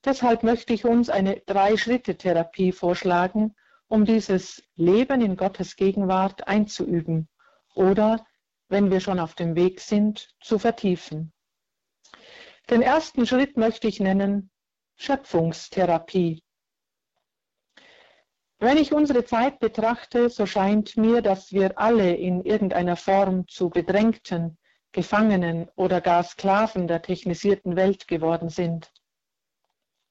Deshalb 0.06 0.44
möchte 0.44 0.74
ich 0.74 0.86
uns 0.86 1.10
eine 1.10 1.42
Drei-Schritte-Therapie 1.42 2.72
vorschlagen, 2.72 3.56
um 3.88 4.06
dieses 4.06 4.64
Leben 4.76 5.22
in 5.22 5.36
Gottes 5.36 5.76
Gegenwart 5.76 6.48
einzuüben 6.48 7.28
oder, 7.76 8.26
wenn 8.70 8.90
wir 8.90 9.00
schon 9.00 9.20
auf 9.20 9.36
dem 9.36 9.56
Weg 9.56 9.82
sind, 9.82 10.30
zu 10.40 10.60
vertiefen. 10.60 11.34
Den 12.70 12.82
ersten 12.82 13.26
Schritt 13.26 13.58
möchte 13.58 13.88
ich 13.88 14.00
nennen 14.00 14.51
Schöpfungstherapie. 14.96 16.44
Wenn 18.60 18.78
ich 18.78 18.94
unsere 18.94 19.26
Zeit 19.26 19.60
betrachte, 19.60 20.30
so 20.30 20.46
scheint 20.46 20.96
mir, 20.96 21.22
dass 21.22 21.52
wir 21.52 21.80
alle 21.80 22.16
in 22.16 22.44
irgendeiner 22.44 22.96
Form 22.96 23.48
zu 23.48 23.70
Bedrängten, 23.70 24.58
Gefangenen 24.92 25.70
oder 25.76 26.02
gar 26.02 26.24
Sklaven 26.24 26.88
der 26.88 27.02
technisierten 27.02 27.76
Welt 27.76 28.08
geworden 28.08 28.50
sind. 28.50 28.92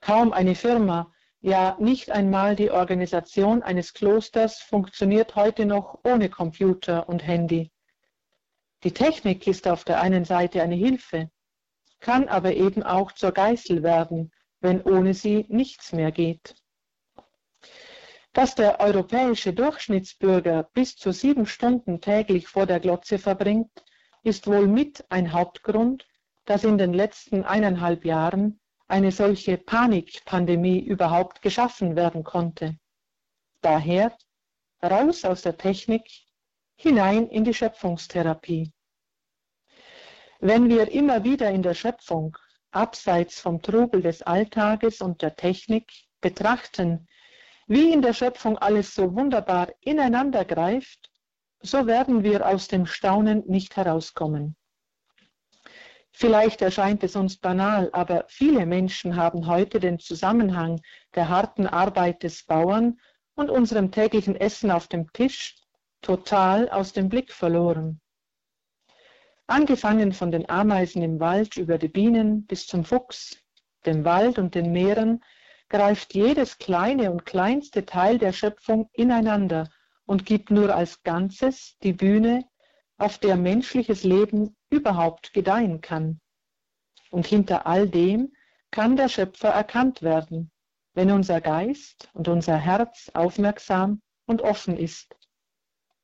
Kaum 0.01 0.33
eine 0.33 0.55
Firma 0.55 1.13
ja, 1.43 1.75
nicht 1.81 2.11
einmal 2.11 2.55
die 2.55 2.71
Organisation 2.71 3.63
eines 3.63 3.95
Klosters 3.95 4.61
funktioniert 4.61 5.37
heute 5.37 5.65
noch 5.65 5.99
ohne 6.05 6.29
Computer 6.29 7.09
und 7.09 7.27
Handy. 7.27 7.73
Die 8.85 8.93
Technik 8.93 9.47
ist 9.47 9.67
auf 9.67 9.85
der 9.85 10.03
einen 10.03 10.27
Seite 10.27 10.63
eine 10.63 10.75
Hilfe, 10.75 11.31
kann 11.99 12.29
aber 12.29 12.53
eben 12.55 12.83
auch 12.83 13.13
zur 13.13 13.33
Geißel 13.33 13.83
werden, 13.83 14.33
wenn 14.61 14.83
ohne 14.83 15.15
sie 15.15 15.47
nichts 15.49 15.93
mehr 15.93 16.13
geht. 16.13 16.55
Dass 18.33 18.55
der 18.55 18.81
europäische 18.81 19.53
Durchschnittsbürger 19.53 20.65
bis 20.75 20.97
zu 20.97 21.13
sieben 21.13 21.47
Stunden 21.47 22.01
täglich 22.01 22.47
vor 22.47 22.67
der 22.67 22.79
Glotze 22.79 23.19
verbringt, 23.19 23.71
ist 24.23 24.47
wohl 24.47 24.67
mit 24.67 25.05
ein 25.11 25.33
Hauptgrund, 25.33 26.07
dass 26.45 26.65
in 26.65 26.79
den 26.79 26.93
letzten 26.93 27.45
eineinhalb 27.45 28.05
Jahren 28.05 28.61
eine 28.87 29.13
solche 29.13 29.57
Panikpandemie 29.57 30.81
überhaupt 30.81 31.43
geschaffen 31.43 31.97
werden 31.97 32.25
konnte. 32.25 32.77
Daher 33.63 34.17
raus 34.83 35.25
aus 35.25 35.43
der 35.43 35.57
Technik, 35.57 36.09
hinein 36.77 37.29
in 37.29 37.45
die 37.45 37.55
Schöpfungstherapie. 37.55 38.73
Wenn 40.41 40.69
wir 40.69 40.91
immer 40.91 41.25
wieder 41.25 41.51
in 41.51 41.63
der 41.63 41.75
Schöpfung, 41.75 42.37
abseits 42.73 43.41
vom 43.41 43.63
Trubel 43.63 44.03
des 44.03 44.23
Alltages 44.23 45.01
und 45.01 45.23
der 45.23 45.37
Technik, 45.37 45.91
betrachten, 46.21 47.09
wie 47.67 47.93
in 47.93 48.03
der 48.03 48.13
Schöpfung 48.13 48.59
alles 48.59 48.95
so 48.95 49.15
wunderbar 49.15 49.69
ineinander 49.81 50.45
greift, 50.45 51.11
so 51.63 51.87
werden 51.87 52.23
wir 52.23 52.47
aus 52.47 52.69
dem 52.69 52.87
Staunen 52.87 53.45
nicht 53.47 53.77
herauskommen. 53.77 54.57
Vielleicht 56.13 56.61
erscheint 56.61 57.05
es 57.05 57.17
uns 57.17 57.39
banal, 57.39 57.89
aber 57.93 58.25
viele 58.29 58.67
Menschen 58.67 59.17
haben 59.17 59.47
heute 59.47 59.81
den 59.81 59.99
Zusammenhang 59.99 60.81
der 61.15 61.29
harten 61.29 61.67
Arbeit 61.67 62.23
des 62.23 62.45
Bauern 62.45 62.99
und 63.35 63.49
unserem 63.51 63.91
täglichen 63.91 64.37
Essen 64.37 64.71
auf 64.71 64.89
dem 64.89 65.13
Tisch 65.13 65.57
total 66.03 66.69
aus 66.69 66.93
dem 66.93 67.09
Blick 67.09 67.33
verloren. 67.33 68.00
Angefangen 69.51 70.13
von 70.13 70.31
den 70.31 70.49
Ameisen 70.49 71.03
im 71.03 71.19
Wald 71.19 71.57
über 71.57 71.77
die 71.77 71.89
Bienen 71.89 72.47
bis 72.47 72.69
zum 72.69 72.85
Fuchs, 72.85 73.37
dem 73.85 74.05
Wald 74.05 74.39
und 74.39 74.55
den 74.55 74.71
Meeren, 74.71 75.25
greift 75.69 76.15
jedes 76.15 76.59
kleine 76.59 77.11
und 77.11 77.27
kleinste 77.27 77.85
Teil 77.85 78.19
der 78.19 78.33
Schöpfung 78.33 78.89
ineinander 78.93 79.69
und 80.07 80.25
gibt 80.25 80.53
nur 80.53 80.73
als 80.73 81.03
Ganzes 81.03 81.77
die 81.83 81.93
Bühne, 81.93 82.45
auf 82.97 83.19
der 83.19 83.35
menschliches 83.35 84.05
Leben 84.05 84.55
überhaupt 84.71 85.33
gedeihen 85.33 85.81
kann. 85.81 86.21
Und 87.11 87.27
hinter 87.27 87.67
all 87.67 87.89
dem 87.89 88.33
kann 88.71 88.95
der 88.95 89.09
Schöpfer 89.09 89.49
erkannt 89.49 90.01
werden, 90.01 90.53
wenn 90.95 91.11
unser 91.11 91.41
Geist 91.41 92.09
und 92.13 92.29
unser 92.29 92.57
Herz 92.57 93.11
aufmerksam 93.15 94.01
und 94.27 94.43
offen 94.43 94.77
ist. 94.77 95.17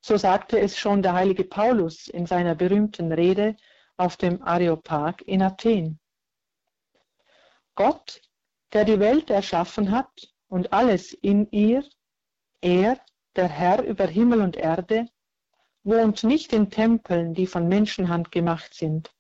So 0.09 0.17
sagte 0.17 0.61
es 0.61 0.79
schon 0.79 1.03
der 1.03 1.15
heilige 1.15 1.43
Paulus 1.43 2.07
in 2.07 2.27
seiner 2.27 2.55
berühmten 2.55 3.11
Rede 3.11 3.57
auf 3.97 4.17
dem 4.17 4.41
Areopag 4.41 5.21
in 5.27 5.43
Athen. 5.43 5.99
Gott, 7.75 8.23
der 8.73 8.85
die 8.85 9.01
Welt 9.01 9.31
erschaffen 9.31 9.91
hat 9.91 10.29
und 10.47 10.73
alles 10.73 11.13
in 11.13 11.51
ihr, 11.51 11.83
er, 12.61 13.01
der 13.35 13.49
Herr 13.49 13.83
über 13.83 14.07
Himmel 14.07 14.43
und 14.43 14.57
Erde, 14.57 15.09
wohnt 15.83 16.23
nicht 16.23 16.53
in 16.53 16.71
Tempeln, 16.71 17.35
die 17.35 17.49
von 17.49 17.67
Menschenhand 17.67 18.31
gemacht 18.31 18.75
sind. 18.75 19.13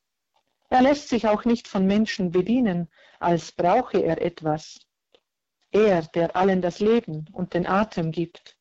Er 0.68 0.82
lässt 0.82 1.08
sich 1.08 1.26
auch 1.26 1.44
nicht 1.44 1.66
von 1.66 1.84
Menschen 1.84 2.30
bedienen, 2.30 2.88
als 3.18 3.50
brauche 3.50 3.98
er 3.98 4.22
etwas. 4.22 4.78
Er, 5.72 6.02
der 6.02 6.36
allen 6.36 6.62
das 6.62 6.78
Leben 6.78 7.26
und 7.32 7.54
den 7.54 7.66
Atem 7.66 8.12
gibt. 8.12 8.55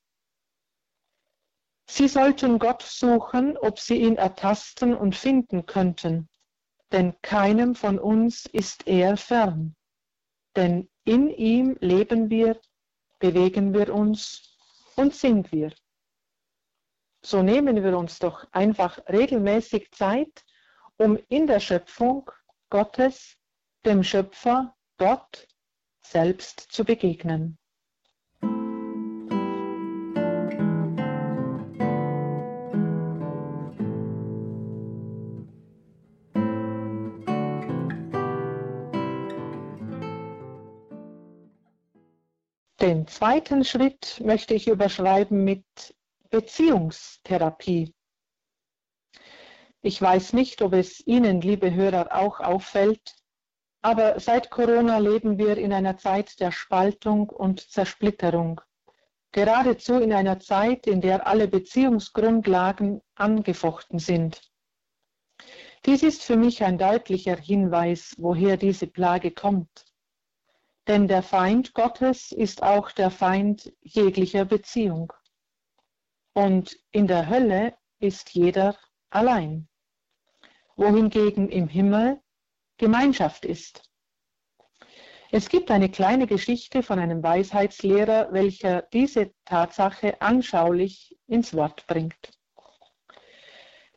Sie 1.87 2.07
sollten 2.07 2.59
Gott 2.59 2.81
suchen, 2.81 3.57
ob 3.57 3.79
sie 3.79 4.01
ihn 4.01 4.17
ertasten 4.17 4.95
und 4.95 5.15
finden 5.15 5.65
könnten, 5.65 6.29
denn 6.91 7.15
keinem 7.21 7.75
von 7.75 7.99
uns 7.99 8.45
ist 8.45 8.87
er 8.87 9.17
fern. 9.17 9.75
Denn 10.55 10.89
in 11.03 11.29
ihm 11.29 11.77
leben 11.79 12.29
wir, 12.29 12.59
bewegen 13.19 13.73
wir 13.73 13.93
uns 13.93 14.57
und 14.95 15.13
sind 15.13 15.51
wir 15.51 15.71
so 17.25 17.41
nehmen 17.41 17.83
wir 17.83 17.97
uns 17.97 18.19
doch 18.19 18.45
einfach 18.51 18.99
regelmäßig 19.09 19.91
Zeit, 19.91 20.45
um 20.97 21.17
in 21.27 21.47
der 21.47 21.59
Schöpfung 21.59 22.29
Gottes, 22.69 23.35
dem 23.83 24.03
Schöpfer, 24.03 24.75
Gott 24.97 25.47
selbst 26.01 26.59
zu 26.59 26.85
begegnen. 26.85 27.57
Zweiten 43.07 43.63
Schritt 43.63 44.21
möchte 44.23 44.53
ich 44.53 44.67
überschreiben 44.67 45.43
mit 45.43 45.65
Beziehungstherapie. 46.29 47.93
Ich 49.81 50.01
weiß 50.01 50.33
nicht, 50.33 50.61
ob 50.61 50.73
es 50.73 51.05
Ihnen, 51.05 51.41
liebe 51.41 51.73
Hörer, 51.73 52.15
auch 52.15 52.39
auffällt, 52.39 53.15
aber 53.81 54.19
seit 54.19 54.49
Corona 54.49 54.97
leben 54.97 55.37
wir 55.37 55.57
in 55.57 55.71
einer 55.71 55.97
Zeit 55.97 56.39
der 56.39 56.51
Spaltung 56.51 57.29
und 57.29 57.69
Zersplitterung. 57.69 58.61
Geradezu 59.31 59.99
in 59.99 60.11
einer 60.11 60.39
Zeit, 60.39 60.87
in 60.87 61.01
der 61.01 61.27
alle 61.27 61.47
Beziehungsgrundlagen 61.47 63.01
angefochten 63.15 63.99
sind. 63.99 64.41
Dies 65.85 66.01
ist 66.01 66.23
für 66.23 66.35
mich 66.35 66.63
ein 66.63 66.79
deutlicher 66.79 67.37
Hinweis, 67.37 68.15
woher 68.17 68.57
diese 68.57 68.87
Plage 68.87 69.29
kommt. 69.31 69.85
Denn 70.87 71.07
der 71.07 71.23
Feind 71.23 71.73
Gottes 71.73 72.31
ist 72.31 72.61
auch 72.61 72.91
der 72.91 73.09
Feind 73.09 73.73
jeglicher 73.81 74.45
Beziehung. 74.45 75.11
Und 76.33 76.77
in 76.91 77.07
der 77.07 77.27
Hölle 77.27 77.75
ist 77.99 78.31
jeder 78.31 78.77
allein, 79.09 79.67
wohingegen 80.75 81.49
im 81.49 81.67
Himmel 81.67 82.21
Gemeinschaft 82.77 83.45
ist. 83.45 83.89
Es 85.31 85.49
gibt 85.49 85.71
eine 85.71 85.89
kleine 85.89 86.27
Geschichte 86.27 86.83
von 86.83 86.99
einem 86.99 87.23
Weisheitslehrer, 87.23 88.31
welcher 88.31 88.83
diese 88.83 89.33
Tatsache 89.45 90.21
anschaulich 90.21 91.17
ins 91.27 91.53
Wort 91.53 91.87
bringt. 91.87 92.34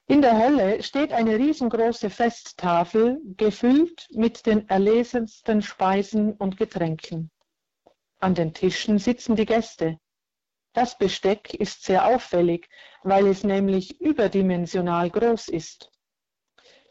In 0.09 0.23
der 0.23 0.39
Hölle 0.39 0.83
steht 0.83 1.13
eine 1.13 1.37
riesengroße 1.37 2.11
Festtafel, 2.11 3.21
gefüllt 3.37 4.09
mit 4.11 4.47
den 4.47 4.69
erlesensten 4.69 5.63
Speisen 5.63 6.33
und 6.33 6.57
Getränken. 6.57 7.31
An 8.19 8.35
den 8.35 8.55
Tischen 8.55 8.99
sitzen 8.99 9.37
die 9.37 9.47
Gäste, 9.47 9.99
das 10.73 10.97
Besteck 10.97 11.55
ist 11.55 11.83
sehr 11.85 12.07
auffällig, 12.07 12.69
weil 13.03 13.27
es 13.27 13.43
nämlich 13.43 14.01
überdimensional 14.01 15.11
groß 15.11 15.49
ist. 15.49 15.91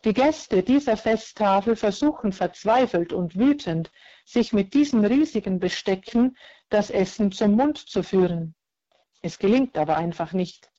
Die 0.03 0.13
Gäste 0.13 0.62
dieser 0.62 0.97
Festtafel 0.97 1.75
versuchen 1.75 2.32
verzweifelt 2.32 3.13
und 3.13 3.36
wütend, 3.36 3.91
sich 4.25 4.53
mit 4.53 4.73
diesen 4.73 5.06
riesigen 5.06 5.60
Bestecken 5.60 6.38
das 6.69 6.89
Essen 6.89 7.32
zum 7.32 7.51
Mund 7.51 7.77
zu 7.77 8.03
führen. 8.03 8.56
Es 9.21 9.39
gelingt 9.39 9.77
aber 9.77 9.97
einfach 9.97 10.34
nicht. 10.34 10.69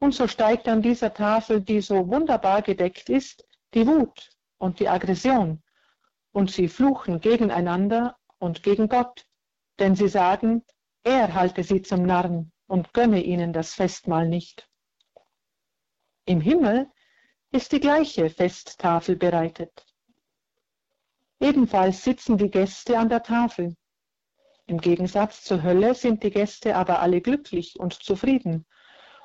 Und 0.00 0.12
so 0.12 0.28
steigt 0.28 0.68
an 0.68 0.80
dieser 0.80 1.12
Tafel, 1.12 1.60
die 1.60 1.80
so 1.80 2.06
wunderbar 2.08 2.62
gedeckt 2.62 3.08
ist, 3.08 3.44
die 3.74 3.86
Wut 3.86 4.30
und 4.58 4.78
die 4.78 4.88
Aggression. 4.88 5.62
Und 6.32 6.50
sie 6.50 6.68
fluchen 6.68 7.20
gegeneinander 7.20 8.16
und 8.38 8.62
gegen 8.62 8.88
Gott, 8.88 9.26
denn 9.80 9.96
sie 9.96 10.08
sagen, 10.08 10.64
er 11.02 11.34
halte 11.34 11.64
sie 11.64 11.82
zum 11.82 12.04
Narren 12.04 12.52
und 12.66 12.94
gönne 12.94 13.22
ihnen 13.22 13.52
das 13.52 13.74
Festmahl 13.74 14.28
nicht. 14.28 14.68
Im 16.26 16.40
Himmel 16.40 16.88
ist 17.50 17.72
die 17.72 17.80
gleiche 17.80 18.30
Festtafel 18.30 19.16
bereitet. 19.16 19.84
Ebenfalls 21.40 22.04
sitzen 22.04 22.36
die 22.36 22.50
Gäste 22.50 22.98
an 22.98 23.08
der 23.08 23.22
Tafel. 23.22 23.74
Im 24.66 24.80
Gegensatz 24.80 25.42
zur 25.42 25.62
Hölle 25.62 25.94
sind 25.94 26.22
die 26.22 26.30
Gäste 26.30 26.76
aber 26.76 27.00
alle 27.00 27.20
glücklich 27.20 27.78
und 27.80 27.94
zufrieden 27.94 28.66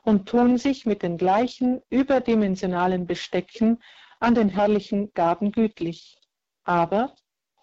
und 0.03 0.27
tun 0.27 0.57
sich 0.57 0.85
mit 0.85 1.01
den 1.01 1.17
gleichen 1.17 1.81
überdimensionalen 1.89 3.07
Bestecken 3.07 3.81
an 4.19 4.35
den 4.35 4.49
herrlichen 4.49 5.13
Gaben 5.13 5.51
gütlich. 5.51 6.17
Aber 6.63 7.15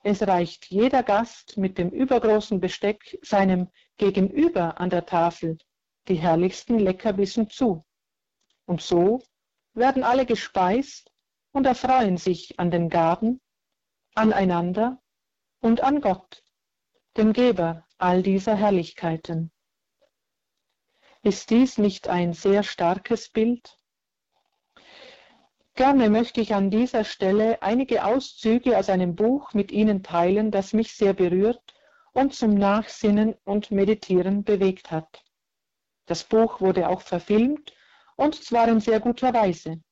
es 0.03 0.27
reicht 0.27 0.67
jeder 0.67 1.03
Gast 1.03 1.57
mit 1.59 1.77
dem 1.79 1.91
übergroßen 1.91 2.61
Besteck 2.61 3.19
seinem 3.23 3.69
Gegenüber 3.99 4.81
an 4.81 4.91
der 4.91 5.07
Tafel 5.07 5.59
die 6.09 6.17
herrlichsten 6.17 6.79
Leckerbissen 6.79 7.51
zu. 7.51 7.85
Und 8.65 8.81
so 8.81 9.23
werden 9.75 10.03
alle 10.03 10.25
gespeist 10.25 11.11
und 11.53 11.67
erfreuen 11.67 12.17
sich 12.17 12.59
an 12.59 12.71
den 12.71 12.89
Gaben, 12.89 13.41
aneinander 14.15 15.01
und 15.61 15.83
an 15.83 16.01
Gott, 16.01 16.43
dem 17.17 17.33
Geber 17.33 17.87
all 17.99 18.23
dieser 18.23 18.57
Herrlichkeiten. 18.57 19.53
Ist 21.23 21.51
dies 21.51 21.77
nicht 21.77 22.09
ein 22.09 22.33
sehr 22.33 22.63
starkes 22.63 23.29
Bild? 23.29 23.77
Gerne 25.75 26.09
möchte 26.09 26.41
ich 26.41 26.55
an 26.55 26.71
dieser 26.71 27.05
Stelle 27.05 27.61
einige 27.63 28.05
Auszüge 28.05 28.79
aus 28.79 28.89
einem 28.89 29.17
Buch 29.17 29.53
mit 29.53 29.71
Ihnen 29.71 30.03
teilen, 30.03 30.51
das 30.51 30.73
mich 30.73 30.95
sehr 30.95 31.13
berührt 31.13 31.75
und 32.13 32.35
zum 32.35 32.55
Nachsinnen 32.55 33.35
und 33.45 33.71
Meditieren 33.71 34.45
bewegt 34.45 34.91
hat. 34.91 35.23
Das 36.07 36.25
Buch 36.25 36.63
wurde 36.63 36.89
auch 36.89 37.03
verfilmt 37.03 37.75
und 38.17 38.35
zwar 38.35 38.69
in 38.69 38.81
sehr 38.81 39.01
guter 39.01 39.35
Weise. 39.35 39.83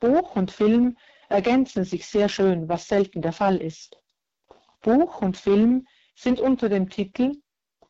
Buch 0.00 0.36
und 0.36 0.50
Film 0.50 0.98
ergänzen 1.30 1.84
sich 1.84 2.06
sehr 2.06 2.28
schön, 2.28 2.68
was 2.68 2.88
selten 2.88 3.22
der 3.22 3.32
Fall 3.32 3.56
ist. 3.56 3.96
Buch 4.82 5.22
und 5.22 5.38
Film 5.38 5.86
sind 6.14 6.40
unter 6.40 6.68
dem 6.68 6.90
Titel 6.90 7.41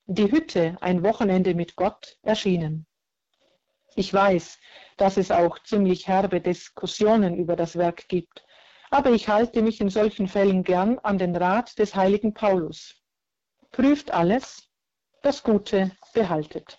Die 0.06 0.32
Hütte, 0.32 0.76
ein 0.80 1.04
Wochenende 1.04 1.54
mit 1.54 1.76
Gott 1.76 2.18
erschienen. 2.22 2.86
Ich 3.94 4.12
weiß, 4.12 4.58
dass 4.96 5.16
es 5.16 5.30
auch 5.30 5.60
ziemlich 5.60 6.08
herbe 6.08 6.40
Diskussionen 6.40 7.36
über 7.36 7.54
das 7.54 7.76
Werk 7.76 8.08
gibt, 8.08 8.44
aber 8.90 9.10
ich 9.10 9.28
halte 9.28 9.62
mich 9.62 9.80
in 9.80 9.90
solchen 9.90 10.26
Fällen 10.26 10.64
gern 10.64 10.98
an 10.98 11.18
den 11.18 11.36
Rat 11.36 11.78
des 11.78 11.94
heiligen 11.94 12.34
Paulus. 12.34 13.00
Prüft 13.70 14.10
alles, 14.10 14.68
das 15.22 15.44
Gute 15.44 15.92
behaltet. 16.12 16.78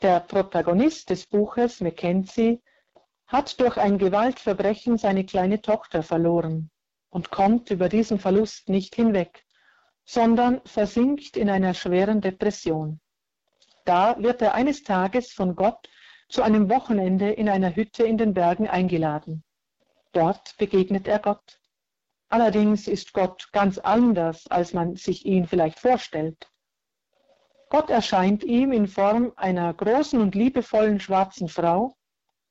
Der 0.00 0.20
Protagonist 0.20 1.10
des 1.10 1.26
Buches, 1.26 1.80
Mackenzie, 1.80 2.62
hat 3.26 3.58
durch 3.58 3.76
ein 3.78 3.98
Gewaltverbrechen 3.98 4.96
seine 4.96 5.26
kleine 5.26 5.60
Tochter 5.60 6.04
verloren 6.04 6.70
und 7.10 7.32
kommt 7.32 7.70
über 7.70 7.88
diesen 7.88 8.20
Verlust 8.20 8.68
nicht 8.68 8.94
hinweg, 8.94 9.44
sondern 10.08 10.62
versinkt 10.64 11.36
in 11.36 11.50
einer 11.50 11.74
schweren 11.74 12.22
Depression. 12.22 12.98
Da 13.84 14.16
wird 14.18 14.40
er 14.40 14.54
eines 14.54 14.82
Tages 14.82 15.34
von 15.34 15.54
Gott 15.54 15.90
zu 16.30 16.40
einem 16.40 16.70
Wochenende 16.70 17.30
in 17.30 17.46
einer 17.46 17.76
Hütte 17.76 18.04
in 18.04 18.16
den 18.16 18.32
Bergen 18.32 18.66
eingeladen. 18.66 19.44
Dort 20.12 20.56
begegnet 20.56 21.06
er 21.08 21.18
Gott. 21.18 21.60
Allerdings 22.30 22.88
ist 22.88 23.12
Gott 23.12 23.52
ganz 23.52 23.76
anders, 23.76 24.46
als 24.46 24.72
man 24.72 24.96
sich 24.96 25.26
ihn 25.26 25.46
vielleicht 25.46 25.78
vorstellt. 25.78 26.50
Gott 27.68 27.90
erscheint 27.90 28.44
ihm 28.44 28.72
in 28.72 28.88
Form 28.88 29.34
einer 29.36 29.74
großen 29.74 30.22
und 30.22 30.34
liebevollen 30.34 31.00
schwarzen 31.00 31.48
Frau, 31.48 31.94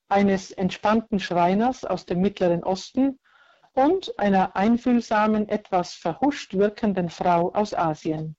eines 0.10 0.52
entspannten 0.52 1.20
Schreiners 1.20 1.86
aus 1.86 2.06
dem 2.06 2.22
Mittleren 2.22 2.64
Osten 2.64 3.20
und 3.78 4.18
einer 4.18 4.56
einfühlsamen, 4.56 5.48
etwas 5.50 5.94
verhuscht 5.94 6.56
wirkenden 6.56 7.12
Frau 7.12 7.54
aus 7.54 7.76
Asien. 7.76 8.36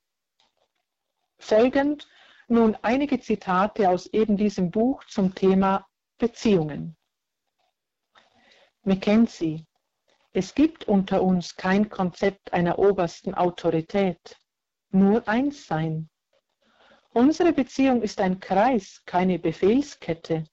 Folgend 1.37 2.09
nun 2.49 2.77
einige 2.81 3.21
Zitate 3.21 3.87
aus 3.89 4.07
eben 4.07 4.35
diesem 4.35 4.69
Buch 4.69 5.05
zum 5.05 5.33
Thema 5.33 5.87
Beziehungen. 6.17 6.97
Mackenzie, 8.83 9.65
es 10.33 10.53
gibt 10.53 10.89
unter 10.89 11.23
uns 11.23 11.55
kein 11.55 11.87
Konzept 11.89 12.51
einer 12.51 12.77
obersten 12.77 13.33
Autorität, 13.33 14.37
nur 14.91 15.25
Einssein. 15.25 16.09
Unsere 17.13 17.53
Beziehung 17.53 18.01
ist 18.01 18.19
ein 18.19 18.41
Kreis, 18.41 19.03
keine 19.05 19.39
Befehlskette. 19.39 20.43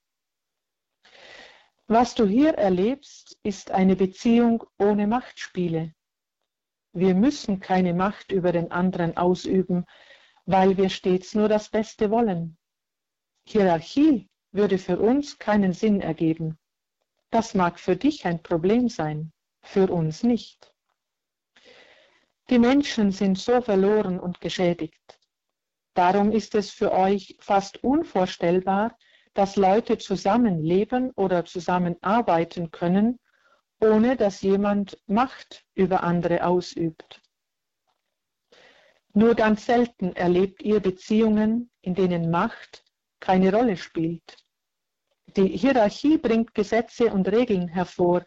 Was 1.89 2.15
du 2.15 2.25
hier 2.25 2.55
erlebst, 2.55 3.39
ist 3.43 3.71
eine 3.71 3.95
Beziehung 3.95 4.65
ohne 4.77 5.07
Machtspiele. 5.07 5.93
Wir 6.91 7.15
müssen 7.15 7.61
keine 7.61 7.93
Macht 7.93 8.33
über 8.33 8.51
den 8.51 8.71
anderen 8.71 9.15
ausüben, 9.15 9.85
weil 10.45 10.75
wir 10.75 10.89
stets 10.89 11.33
nur 11.33 11.47
das 11.47 11.69
Beste 11.69 12.11
wollen. 12.11 12.57
Hierarchie 13.45 14.29
würde 14.51 14.77
für 14.77 14.99
uns 14.99 15.39
keinen 15.39 15.71
Sinn 15.71 16.01
ergeben. 16.01 16.59
Das 17.29 17.53
mag 17.53 17.79
für 17.79 17.95
dich 17.95 18.25
ein 18.25 18.43
Problem 18.43 18.89
sein, 18.89 19.31
für 19.61 19.89
uns 19.89 20.23
nicht. 20.23 20.73
Die 22.49 22.59
Menschen 22.59 23.11
sind 23.11 23.37
so 23.39 23.61
verloren 23.61 24.19
und 24.19 24.41
geschädigt. 24.41 25.19
Darum 25.93 26.33
ist 26.33 26.53
es 26.53 26.69
für 26.69 26.91
euch 26.91 27.37
fast 27.39 27.81
unvorstellbar, 27.81 28.97
dass 29.37 29.55
Leute 29.55 29.99
zusammenleben 29.99 31.11
oder 31.11 31.45
zusammenarbeiten 31.45 32.71
können, 32.71 33.19
ohne 33.79 34.15
dass 34.15 34.41
jemand 34.41 34.97
Macht 35.05 35.63
über 35.75 36.01
andere 36.01 36.43
ausübt. 36.43 37.21
Nur 39.13 39.35
ganz 39.35 39.67
selten 39.67 40.15
erlebt 40.15 40.63
ihr 40.63 40.79
Beziehungen, 40.79 41.69
in 41.81 41.93
denen 41.93 42.31
Macht 42.31 42.83
keine 43.19 43.53
Rolle 43.53 43.77
spielt. 43.77 44.37
Die 45.35 45.55
Hierarchie 45.55 46.17
bringt 46.17 46.55
Gesetze 46.55 47.13
und 47.13 47.27
Regeln 47.27 47.67
hervor, 47.67 48.25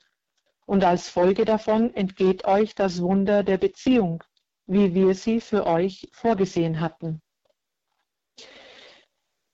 und 0.65 0.85
als 0.85 1.09
Folge 1.09 1.45
davon 1.45 1.93
entgeht 1.93 2.45
euch 2.45 2.77
das 2.77 3.03
Wunder 3.03 3.43
der 3.43 3.59
Beziehung, 3.59 4.23
wie 4.67 4.95
wir 4.95 5.17
sie 5.17 5.41
für 5.41 5.67
euch 5.67 6.09
vorgesehen 6.13 6.79
hatten. 6.79 7.21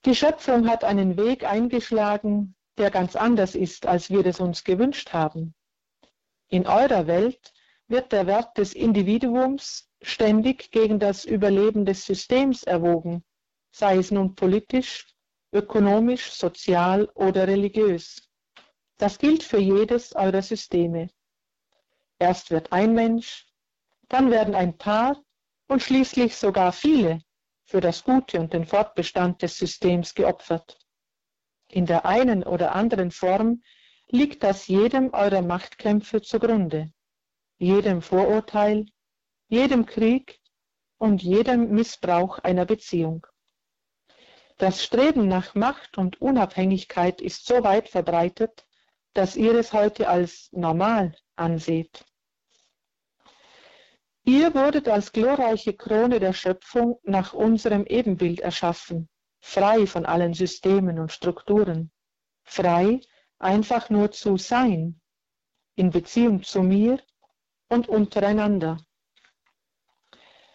Die 0.06 0.14
Schöpfung 0.14 0.68
hat 0.68 0.84
einen 0.84 1.16
Weg 1.16 1.42
eingeschlagen, 1.42 2.54
der 2.78 2.92
ganz 2.92 3.16
anders 3.16 3.56
ist, 3.56 3.86
als 3.86 4.08
wir 4.08 4.24
es 4.24 4.38
uns 4.38 4.62
gewünscht 4.62 5.12
haben. 5.12 5.52
In 6.46 6.68
eurer 6.68 7.08
Welt 7.08 7.52
wird 7.88 8.12
der 8.12 8.28
Wert 8.28 8.56
des 8.56 8.72
Individuums 8.72 9.90
ständig 10.00 10.70
gegen 10.70 11.00
das 11.00 11.24
Überleben 11.24 11.84
des 11.84 12.06
Systems 12.06 12.62
erwogen, 12.62 13.24
sei 13.72 13.96
es 13.96 14.12
nun 14.12 14.36
politisch, 14.36 15.12
ökonomisch, 15.52 16.30
sozial 16.30 17.06
oder 17.16 17.48
religiös. 17.48 18.30
Das 18.98 19.18
gilt 19.18 19.42
für 19.42 19.58
jedes 19.58 20.14
eurer 20.14 20.42
Systeme. 20.42 21.10
Erst 22.20 22.52
wird 22.52 22.70
ein 22.70 22.94
Mensch, 22.94 23.48
dann 24.08 24.30
werden 24.30 24.54
ein 24.54 24.78
paar 24.78 25.20
und 25.66 25.82
schließlich 25.82 26.36
sogar 26.36 26.72
viele 26.72 27.22
für 27.66 27.80
das 27.80 28.04
Gute 28.04 28.40
und 28.40 28.52
den 28.52 28.64
Fortbestand 28.64 29.42
des 29.42 29.58
Systems 29.58 30.14
geopfert. 30.14 30.78
In 31.68 31.84
der 31.84 32.06
einen 32.06 32.44
oder 32.44 32.74
anderen 32.74 33.10
Form 33.10 33.62
liegt 34.08 34.44
das 34.44 34.68
jedem 34.68 35.12
eurer 35.12 35.42
Machtkämpfe 35.42 36.22
zugrunde, 36.22 36.92
jedem 37.58 38.02
Vorurteil, 38.02 38.86
jedem 39.48 39.84
Krieg 39.84 40.40
und 40.98 41.22
jedem 41.22 41.70
Missbrauch 41.70 42.38
einer 42.38 42.66
Beziehung. 42.66 43.26
Das 44.58 44.82
Streben 44.82 45.28
nach 45.28 45.54
Macht 45.54 45.98
und 45.98 46.20
Unabhängigkeit 46.20 47.20
ist 47.20 47.46
so 47.46 47.62
weit 47.64 47.88
verbreitet, 47.88 48.64
dass 49.12 49.36
ihr 49.36 49.54
es 49.54 49.72
heute 49.72 50.08
als 50.08 50.50
normal 50.52 51.16
anseht. 51.34 52.06
Ihr 54.28 54.52
wurdet 54.56 54.88
als 54.88 55.12
glorreiche 55.12 55.72
Krone 55.72 56.18
der 56.18 56.32
Schöpfung 56.32 56.98
nach 57.04 57.32
unserem 57.32 57.86
Ebenbild 57.86 58.40
erschaffen, 58.40 59.08
frei 59.38 59.86
von 59.86 60.04
allen 60.04 60.34
Systemen 60.34 60.98
und 60.98 61.12
Strukturen, 61.12 61.92
frei 62.42 63.00
einfach 63.38 63.88
nur 63.88 64.10
zu 64.10 64.36
sein, 64.36 65.00
in 65.76 65.90
Beziehung 65.90 66.42
zu 66.42 66.64
mir 66.64 67.00
und 67.68 67.88
untereinander. 67.88 68.78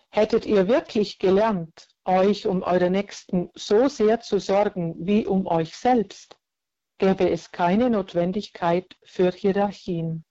Hättet 0.09 0.45
ihr 0.45 0.67
wirklich 0.67 1.17
gelernt, 1.17 1.87
euch 2.03 2.47
um 2.47 2.63
eure 2.63 2.89
Nächsten 2.89 3.51
so 3.55 3.87
sehr 3.87 4.19
zu 4.19 4.39
sorgen 4.39 4.95
wie 4.99 5.25
um 5.25 5.47
euch 5.47 5.77
selbst, 5.77 6.35
gäbe 6.97 7.29
es 7.29 7.51
keine 7.51 7.89
Notwendigkeit 7.89 8.97
für 9.05 9.31
Hierarchien. 9.31 10.25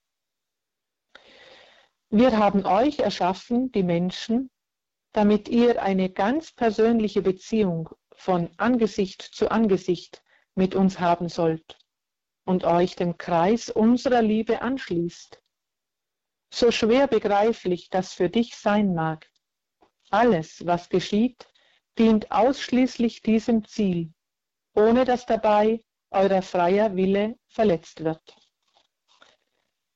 Wir 2.13 2.37
haben 2.37 2.65
euch 2.65 2.99
erschaffen, 2.99 3.71
die 3.71 3.83
Menschen, 3.83 4.51
damit 5.13 5.47
ihr 5.47 5.81
eine 5.81 6.09
ganz 6.09 6.51
persönliche 6.51 7.21
Beziehung 7.21 7.87
von 8.11 8.49
Angesicht 8.57 9.21
zu 9.21 9.49
Angesicht 9.49 10.21
mit 10.53 10.75
uns 10.75 10.99
haben 10.99 11.29
sollt 11.29 11.79
und 12.43 12.65
euch 12.65 12.97
dem 12.97 13.17
Kreis 13.17 13.69
unserer 13.69 14.21
Liebe 14.21 14.61
anschließt. 14.61 15.41
So 16.53 16.69
schwer 16.71 17.07
begreiflich 17.07 17.89
das 17.89 18.11
für 18.11 18.29
dich 18.29 18.57
sein 18.57 18.93
mag, 18.93 19.31
alles, 20.09 20.65
was 20.65 20.89
geschieht, 20.89 21.47
dient 21.97 22.29
ausschließlich 22.29 23.21
diesem 23.21 23.63
Ziel, 23.63 24.11
ohne 24.73 25.05
dass 25.05 25.25
dabei 25.25 25.81
euer 26.09 26.41
freier 26.41 26.93
Wille 26.93 27.39
verletzt 27.47 28.03
wird. 28.03 28.35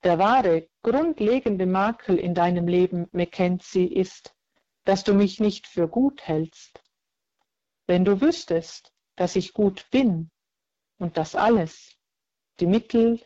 Der 0.06 0.20
wahre, 0.20 0.70
grundlegende 0.84 1.65
Makel 1.65 2.20
in 2.20 2.36
deinem 2.36 2.68
Leben, 2.68 3.08
Mackenzie, 3.12 3.91
ist, 3.91 4.36
dass 4.84 5.04
du 5.04 5.15
mich 5.15 5.39
nicht 5.39 5.65
für 5.65 5.88
gut 5.88 6.22
hältst. 6.22 6.84
Wenn 7.88 8.06
du 8.06 8.22
wüsstest, 8.22 8.94
dass 9.15 9.36
ich 9.36 9.52
gut 9.52 9.89
bin 9.89 10.30
und 11.00 11.18
dass 11.18 11.34
alles, 11.34 11.98
die 12.60 12.68
Mittel, 12.68 13.20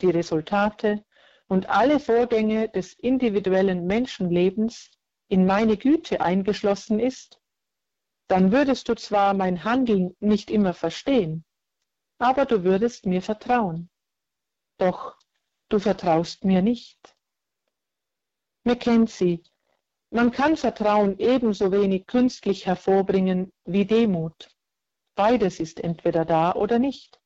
die 0.00 0.08
Resultate 0.08 1.04
und 1.48 1.68
alle 1.68 2.00
Vorgänge 2.00 2.70
des 2.70 2.94
individuellen 2.94 3.86
Menschenlebens 3.86 4.90
in 5.28 5.44
meine 5.44 5.76
Güte 5.76 6.22
eingeschlossen 6.22 6.98
ist, 6.98 7.42
dann 8.28 8.52
würdest 8.52 8.88
du 8.88 8.94
zwar 8.94 9.34
mein 9.34 9.64
Handeln 9.64 10.16
nicht 10.18 10.50
immer 10.50 10.72
verstehen, 10.72 11.44
aber 12.16 12.46
du 12.46 12.64
würdest 12.64 13.04
mir 13.04 13.20
vertrauen. 13.20 13.90
Doch 14.78 15.21
du 15.72 15.78
vertraust 15.78 16.44
mir 16.44 16.60
nicht. 16.60 17.16
Mackenzie, 18.64 19.42
man 20.10 20.30
kann 20.30 20.56
Vertrauen 20.56 21.18
ebenso 21.18 21.72
wenig 21.72 22.06
künstlich 22.06 22.66
hervorbringen 22.66 23.52
wie 23.64 23.86
Demut. 23.86 24.50
Beides 25.14 25.60
ist 25.60 25.80
entweder 25.80 26.24
da 26.24 26.54
oder 26.54 26.78
nicht. 26.78 27.20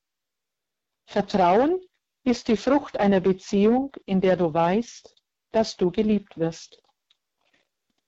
Vertrauen 1.06 1.80
ist 2.22 2.48
die 2.48 2.56
Frucht 2.56 2.98
einer 2.98 3.20
Beziehung, 3.20 3.92
in 4.04 4.20
der 4.20 4.36
du 4.36 4.52
weißt, 4.52 5.14
dass 5.50 5.76
du 5.76 5.90
geliebt 5.90 6.38
wirst. 6.38 6.82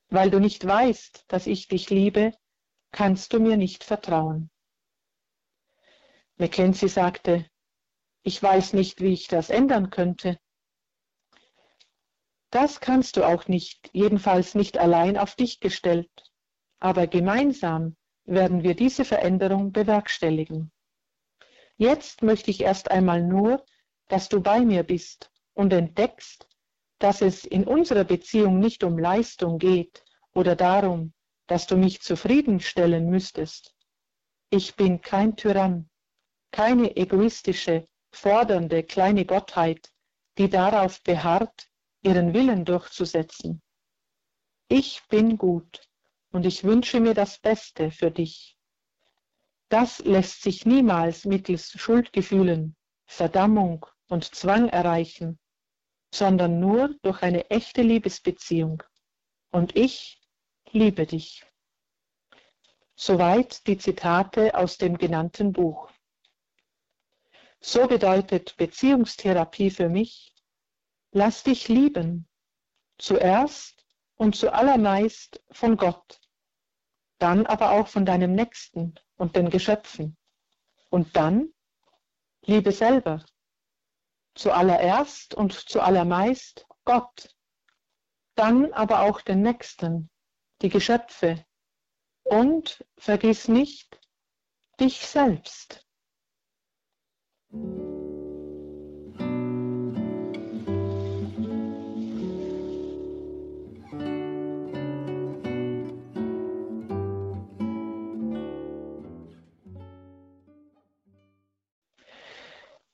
Weil 0.09 0.31
du 0.31 0.39
nicht 0.39 0.65
weißt, 0.65 1.25
dass 1.29 1.47
ich 1.47 1.69
dich 1.69 1.91
liebe, 1.91 2.33
kannst 2.93 3.33
du 3.33 3.41
mir 3.41 3.57
nicht 3.57 3.85
vertrauen. 3.85 4.51
Mackenzie 6.37 6.89
sagte, 6.89 7.51
ich 8.29 8.43
weiß 8.43 8.75
nicht, 8.75 9.01
wie 9.01 9.15
ich 9.15 9.27
das 9.27 9.49
ändern 9.49 9.89
könnte. 9.89 10.39
Das 12.51 12.81
kannst 12.81 13.17
du 13.17 13.25
auch 13.25 13.49
nicht, 13.49 13.89
jedenfalls 13.95 14.55
nicht 14.55 14.77
allein 14.77 15.17
auf 15.17 15.35
dich 15.35 15.61
gestellt, 15.61 16.11
aber 16.79 17.07
gemeinsam 17.07 17.97
werden 18.27 18.63
wir 18.63 18.75
diese 18.75 19.07
Veränderung 19.07 19.73
bewerkstelligen. 19.73 20.71
Jetzt 21.79 22.21
möchte 22.21 22.51
ich 22.51 22.61
erst 22.61 22.91
einmal 22.91 23.23
nur, 23.23 23.65
dass 24.09 24.29
du 24.29 24.43
bei 24.43 24.61
mir 24.61 24.83
bist 24.83 25.31
und 25.55 25.73
entdeckst, 25.73 26.47
dass 26.99 27.23
es 27.23 27.47
in 27.47 27.65
unserer 27.65 28.05
Beziehung 28.05 28.59
nicht 28.59 28.85
um 28.85 28.99
Leistung 28.99 29.59
geht 29.59 30.05
oder 30.35 30.55
darum, 30.55 31.15
dass 31.47 31.67
du 31.67 31.79
mich 31.79 32.03
zufriedenstellen 32.03 33.09
müsstest. 33.09 33.75
Ich 34.51 34.77
bin 34.77 35.01
kein 35.01 35.35
Tyrann, 35.35 35.89
keine 36.51 36.95
egoistische, 36.95 37.89
fordernde 38.11 38.83
kleine 38.83 39.25
Gottheit, 39.25 39.91
die 40.39 40.49
darauf 40.49 41.03
beharrt, 41.03 41.69
ihren 42.03 42.33
Willen 42.35 42.65
durchzusetzen. 42.65 43.63
Ich 44.69 45.03
bin 45.09 45.39
gut 45.39 45.89
und 46.31 46.47
ich 46.47 46.65
wünsche 46.65 47.01
mir 47.01 47.15
das 47.15 47.39
Beste 47.39 47.91
für 47.91 48.11
dich. 48.11 48.57
Das 49.69 49.99
lässt 50.01 50.43
sich 50.43 50.65
niemals 50.65 51.25
mittels 51.25 51.73
Schuldgefühlen, 51.73 52.77
Verdammung 53.07 53.85
und 54.09 54.35
Zwang 54.35 54.69
erreichen, 54.69 55.39
sondern 56.13 56.59
nur 56.59 56.95
durch 57.03 57.23
eine 57.23 57.51
echte 57.51 57.83
Liebesbeziehung. 57.83 58.83
Und 59.51 59.77
ich 59.77 60.21
liebe 60.73 61.07
dich. 61.07 61.45
Soweit 62.97 63.67
die 63.67 63.79
Zitate 63.79 64.55
aus 64.55 64.77
dem 64.77 64.99
genannten 64.99 65.53
Buch. 65.53 65.91
So 67.61 67.87
bedeutet 67.87 68.57
Beziehungstherapie 68.57 69.71
für 69.71 69.89
mich, 69.89 70.33
lass 71.11 71.43
dich 71.43 71.69
lieben, 71.69 72.29
zuerst 72.99 73.85
und 74.15 74.37
zuallermeist 74.37 75.43
von 75.51 75.77
Gott, 75.77 76.21
dann 77.19 77.47
aber 77.47 77.73
auch 77.73 77.89
von 77.89 78.07
deinem 78.07 78.35
Nächsten 78.35 78.95
und 79.17 79.37
den 79.37 79.51
Geschöpfen. 79.51 80.17
Und 80.91 81.17
dann 81.17 81.53
liebe 82.43 82.73
selber, 82.73 83.25
zuallererst 84.35 85.35
und 85.35 85.53
zuallermeist 85.53 86.67
Gott, 86.85 87.35
dann 88.35 88.73
aber 88.73 89.01
auch 89.01 89.21
den 89.21 89.43
Nächsten, 89.43 90.11
die 90.63 90.69
Geschöpfe 90.69 91.45
und 92.23 92.85
vergiss 92.97 93.49
nicht 93.49 94.01
dich 94.81 95.07
selbst. 95.07 95.88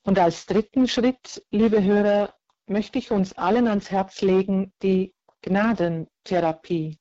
Und 0.05 0.19
als 0.19 0.45
dritten 0.45 0.87
Schritt, 0.87 1.43
liebe 1.49 1.83
Hörer, 1.83 2.35
möchte 2.67 2.99
ich 2.99 3.11
uns 3.11 3.33
allen 3.33 3.67
ans 3.67 3.89
Herz 3.89 4.21
legen, 4.21 4.71
die 4.83 5.15
Gnadentherapie. 5.41 6.99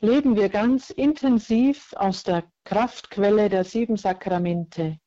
Leben 0.00 0.34
wir 0.34 0.48
ganz 0.48 0.90
intensiv 0.90 1.92
aus 1.94 2.24
der 2.24 2.44
Kraftquelle 2.64 3.48
der 3.48 3.62
sieben 3.62 3.96
Sakramente, 3.96 4.98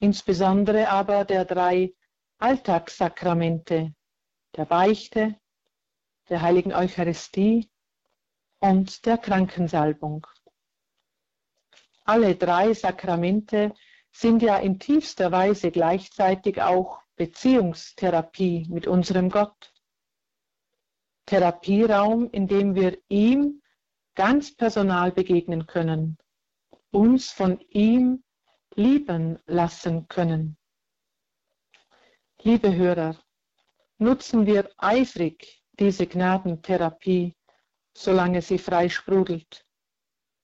insbesondere 0.00 0.88
aber 0.88 1.24
der 1.24 1.44
drei 1.44 1.94
Alltagssakramente, 2.38 3.94
der 4.56 4.64
Beichte, 4.64 5.36
der 6.28 6.42
heiligen 6.42 6.72
Eucharistie 6.72 7.70
und 8.60 9.06
der 9.06 9.18
Krankensalbung. 9.18 10.26
Alle 12.04 12.36
drei 12.36 12.72
Sakramente 12.72 13.74
sind 14.10 14.42
ja 14.42 14.56
in 14.58 14.78
tiefster 14.78 15.30
Weise 15.30 15.70
gleichzeitig 15.70 16.62
auch 16.62 17.02
Beziehungstherapie 17.16 18.66
mit 18.70 18.86
unserem 18.86 19.28
Gott. 19.28 19.72
Therapieraum, 21.26 22.30
in 22.30 22.46
dem 22.46 22.74
wir 22.74 22.96
ihm 23.08 23.62
ganz 24.14 24.56
personal 24.56 25.12
begegnen 25.12 25.66
können, 25.66 26.16
uns 26.90 27.30
von 27.30 27.60
ihm 27.68 28.24
lieben 28.78 29.40
lassen 29.46 30.06
können. 30.06 30.56
Liebe 32.42 32.72
Hörer, 32.72 33.16
nutzen 33.98 34.46
wir 34.46 34.70
eifrig 34.78 35.64
diese 35.72 36.06
Gnadentherapie, 36.06 37.34
solange 37.92 38.40
sie 38.40 38.58
frei 38.58 38.88
sprudelt. 38.88 39.66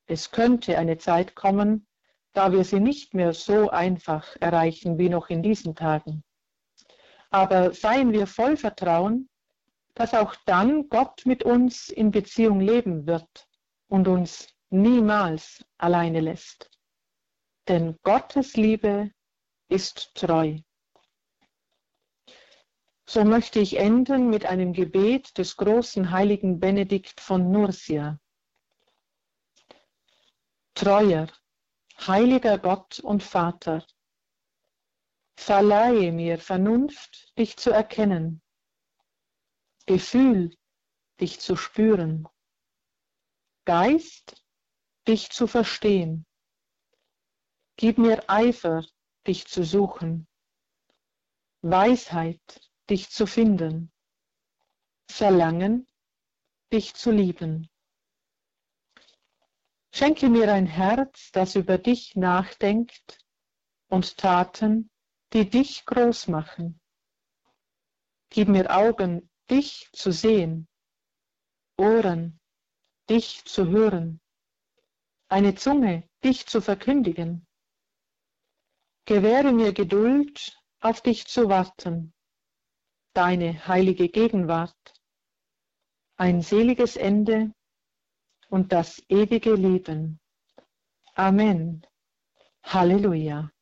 Es 0.06 0.32
könnte 0.32 0.76
eine 0.76 0.98
Zeit 0.98 1.36
kommen, 1.36 1.86
da 2.32 2.50
wir 2.50 2.64
sie 2.64 2.80
nicht 2.80 3.14
mehr 3.14 3.32
so 3.32 3.70
einfach 3.70 4.26
erreichen 4.40 4.98
wie 4.98 5.08
noch 5.08 5.30
in 5.30 5.40
diesen 5.40 5.76
Tagen. 5.76 6.24
Aber 7.30 7.72
seien 7.72 8.12
wir 8.12 8.26
voll 8.26 8.56
Vertrauen, 8.56 9.28
dass 9.94 10.12
auch 10.12 10.34
dann 10.44 10.88
Gott 10.88 11.24
mit 11.24 11.44
uns 11.44 11.88
in 11.88 12.10
Beziehung 12.10 12.58
leben 12.58 13.06
wird 13.06 13.46
und 13.86 14.08
uns 14.08 14.48
niemals 14.70 15.64
alleine 15.78 16.18
lässt. 16.18 16.73
Denn 17.68 17.98
Gottes 18.02 18.56
Liebe 18.56 19.10
ist 19.68 20.14
treu. 20.14 20.58
So 23.06 23.24
möchte 23.24 23.58
ich 23.60 23.78
enden 23.78 24.30
mit 24.30 24.46
einem 24.46 24.72
Gebet 24.72 25.36
des 25.38 25.56
großen 25.56 26.10
heiligen 26.10 26.58
Benedikt 26.58 27.20
von 27.20 27.50
Nursia. 27.50 28.18
Treuer, 30.74 31.28
Heiliger 32.06 32.58
Gott 32.58 32.98
und 32.98 33.22
Vater, 33.22 33.86
verleihe 35.36 36.12
mir 36.12 36.38
Vernunft, 36.38 37.32
dich 37.38 37.56
zu 37.56 37.70
erkennen, 37.70 38.42
Gefühl, 39.86 40.56
dich 41.20 41.40
zu 41.40 41.56
spüren, 41.56 42.26
Geist, 43.64 44.44
dich 45.06 45.30
zu 45.30 45.46
verstehen. 45.46 46.26
Gib 47.76 47.98
mir 47.98 48.22
Eifer, 48.28 48.84
dich 49.26 49.46
zu 49.46 49.64
suchen, 49.64 50.26
Weisheit, 51.62 52.70
dich 52.88 53.10
zu 53.10 53.26
finden, 53.26 53.92
Verlangen, 55.10 55.86
dich 56.72 56.94
zu 56.94 57.10
lieben. 57.10 57.68
Schenke 59.92 60.28
mir 60.28 60.52
ein 60.52 60.66
Herz, 60.66 61.30
das 61.32 61.54
über 61.54 61.78
dich 61.78 62.16
nachdenkt 62.16 63.18
und 63.88 64.18
Taten, 64.18 64.90
die 65.32 65.48
dich 65.48 65.84
groß 65.84 66.28
machen. 66.28 66.80
Gib 68.30 68.48
mir 68.48 68.70
Augen, 68.70 69.30
dich 69.50 69.88
zu 69.92 70.12
sehen, 70.12 70.68
Ohren, 71.76 72.40
dich 73.08 73.44
zu 73.44 73.68
hören, 73.68 74.20
eine 75.28 75.54
Zunge, 75.54 76.08
dich 76.22 76.46
zu 76.46 76.60
verkündigen. 76.60 77.43
Gewähre 79.06 79.52
mir 79.52 79.74
Geduld, 79.74 80.58
auf 80.80 81.02
dich 81.02 81.26
zu 81.26 81.48
warten, 81.50 82.14
deine 83.12 83.66
heilige 83.66 84.08
Gegenwart, 84.08 84.94
ein 86.16 86.40
seliges 86.40 86.96
Ende 86.96 87.52
und 88.48 88.72
das 88.72 89.02
ewige 89.08 89.54
Leben. 89.54 90.20
Amen. 91.14 91.86
Halleluja. 92.62 93.53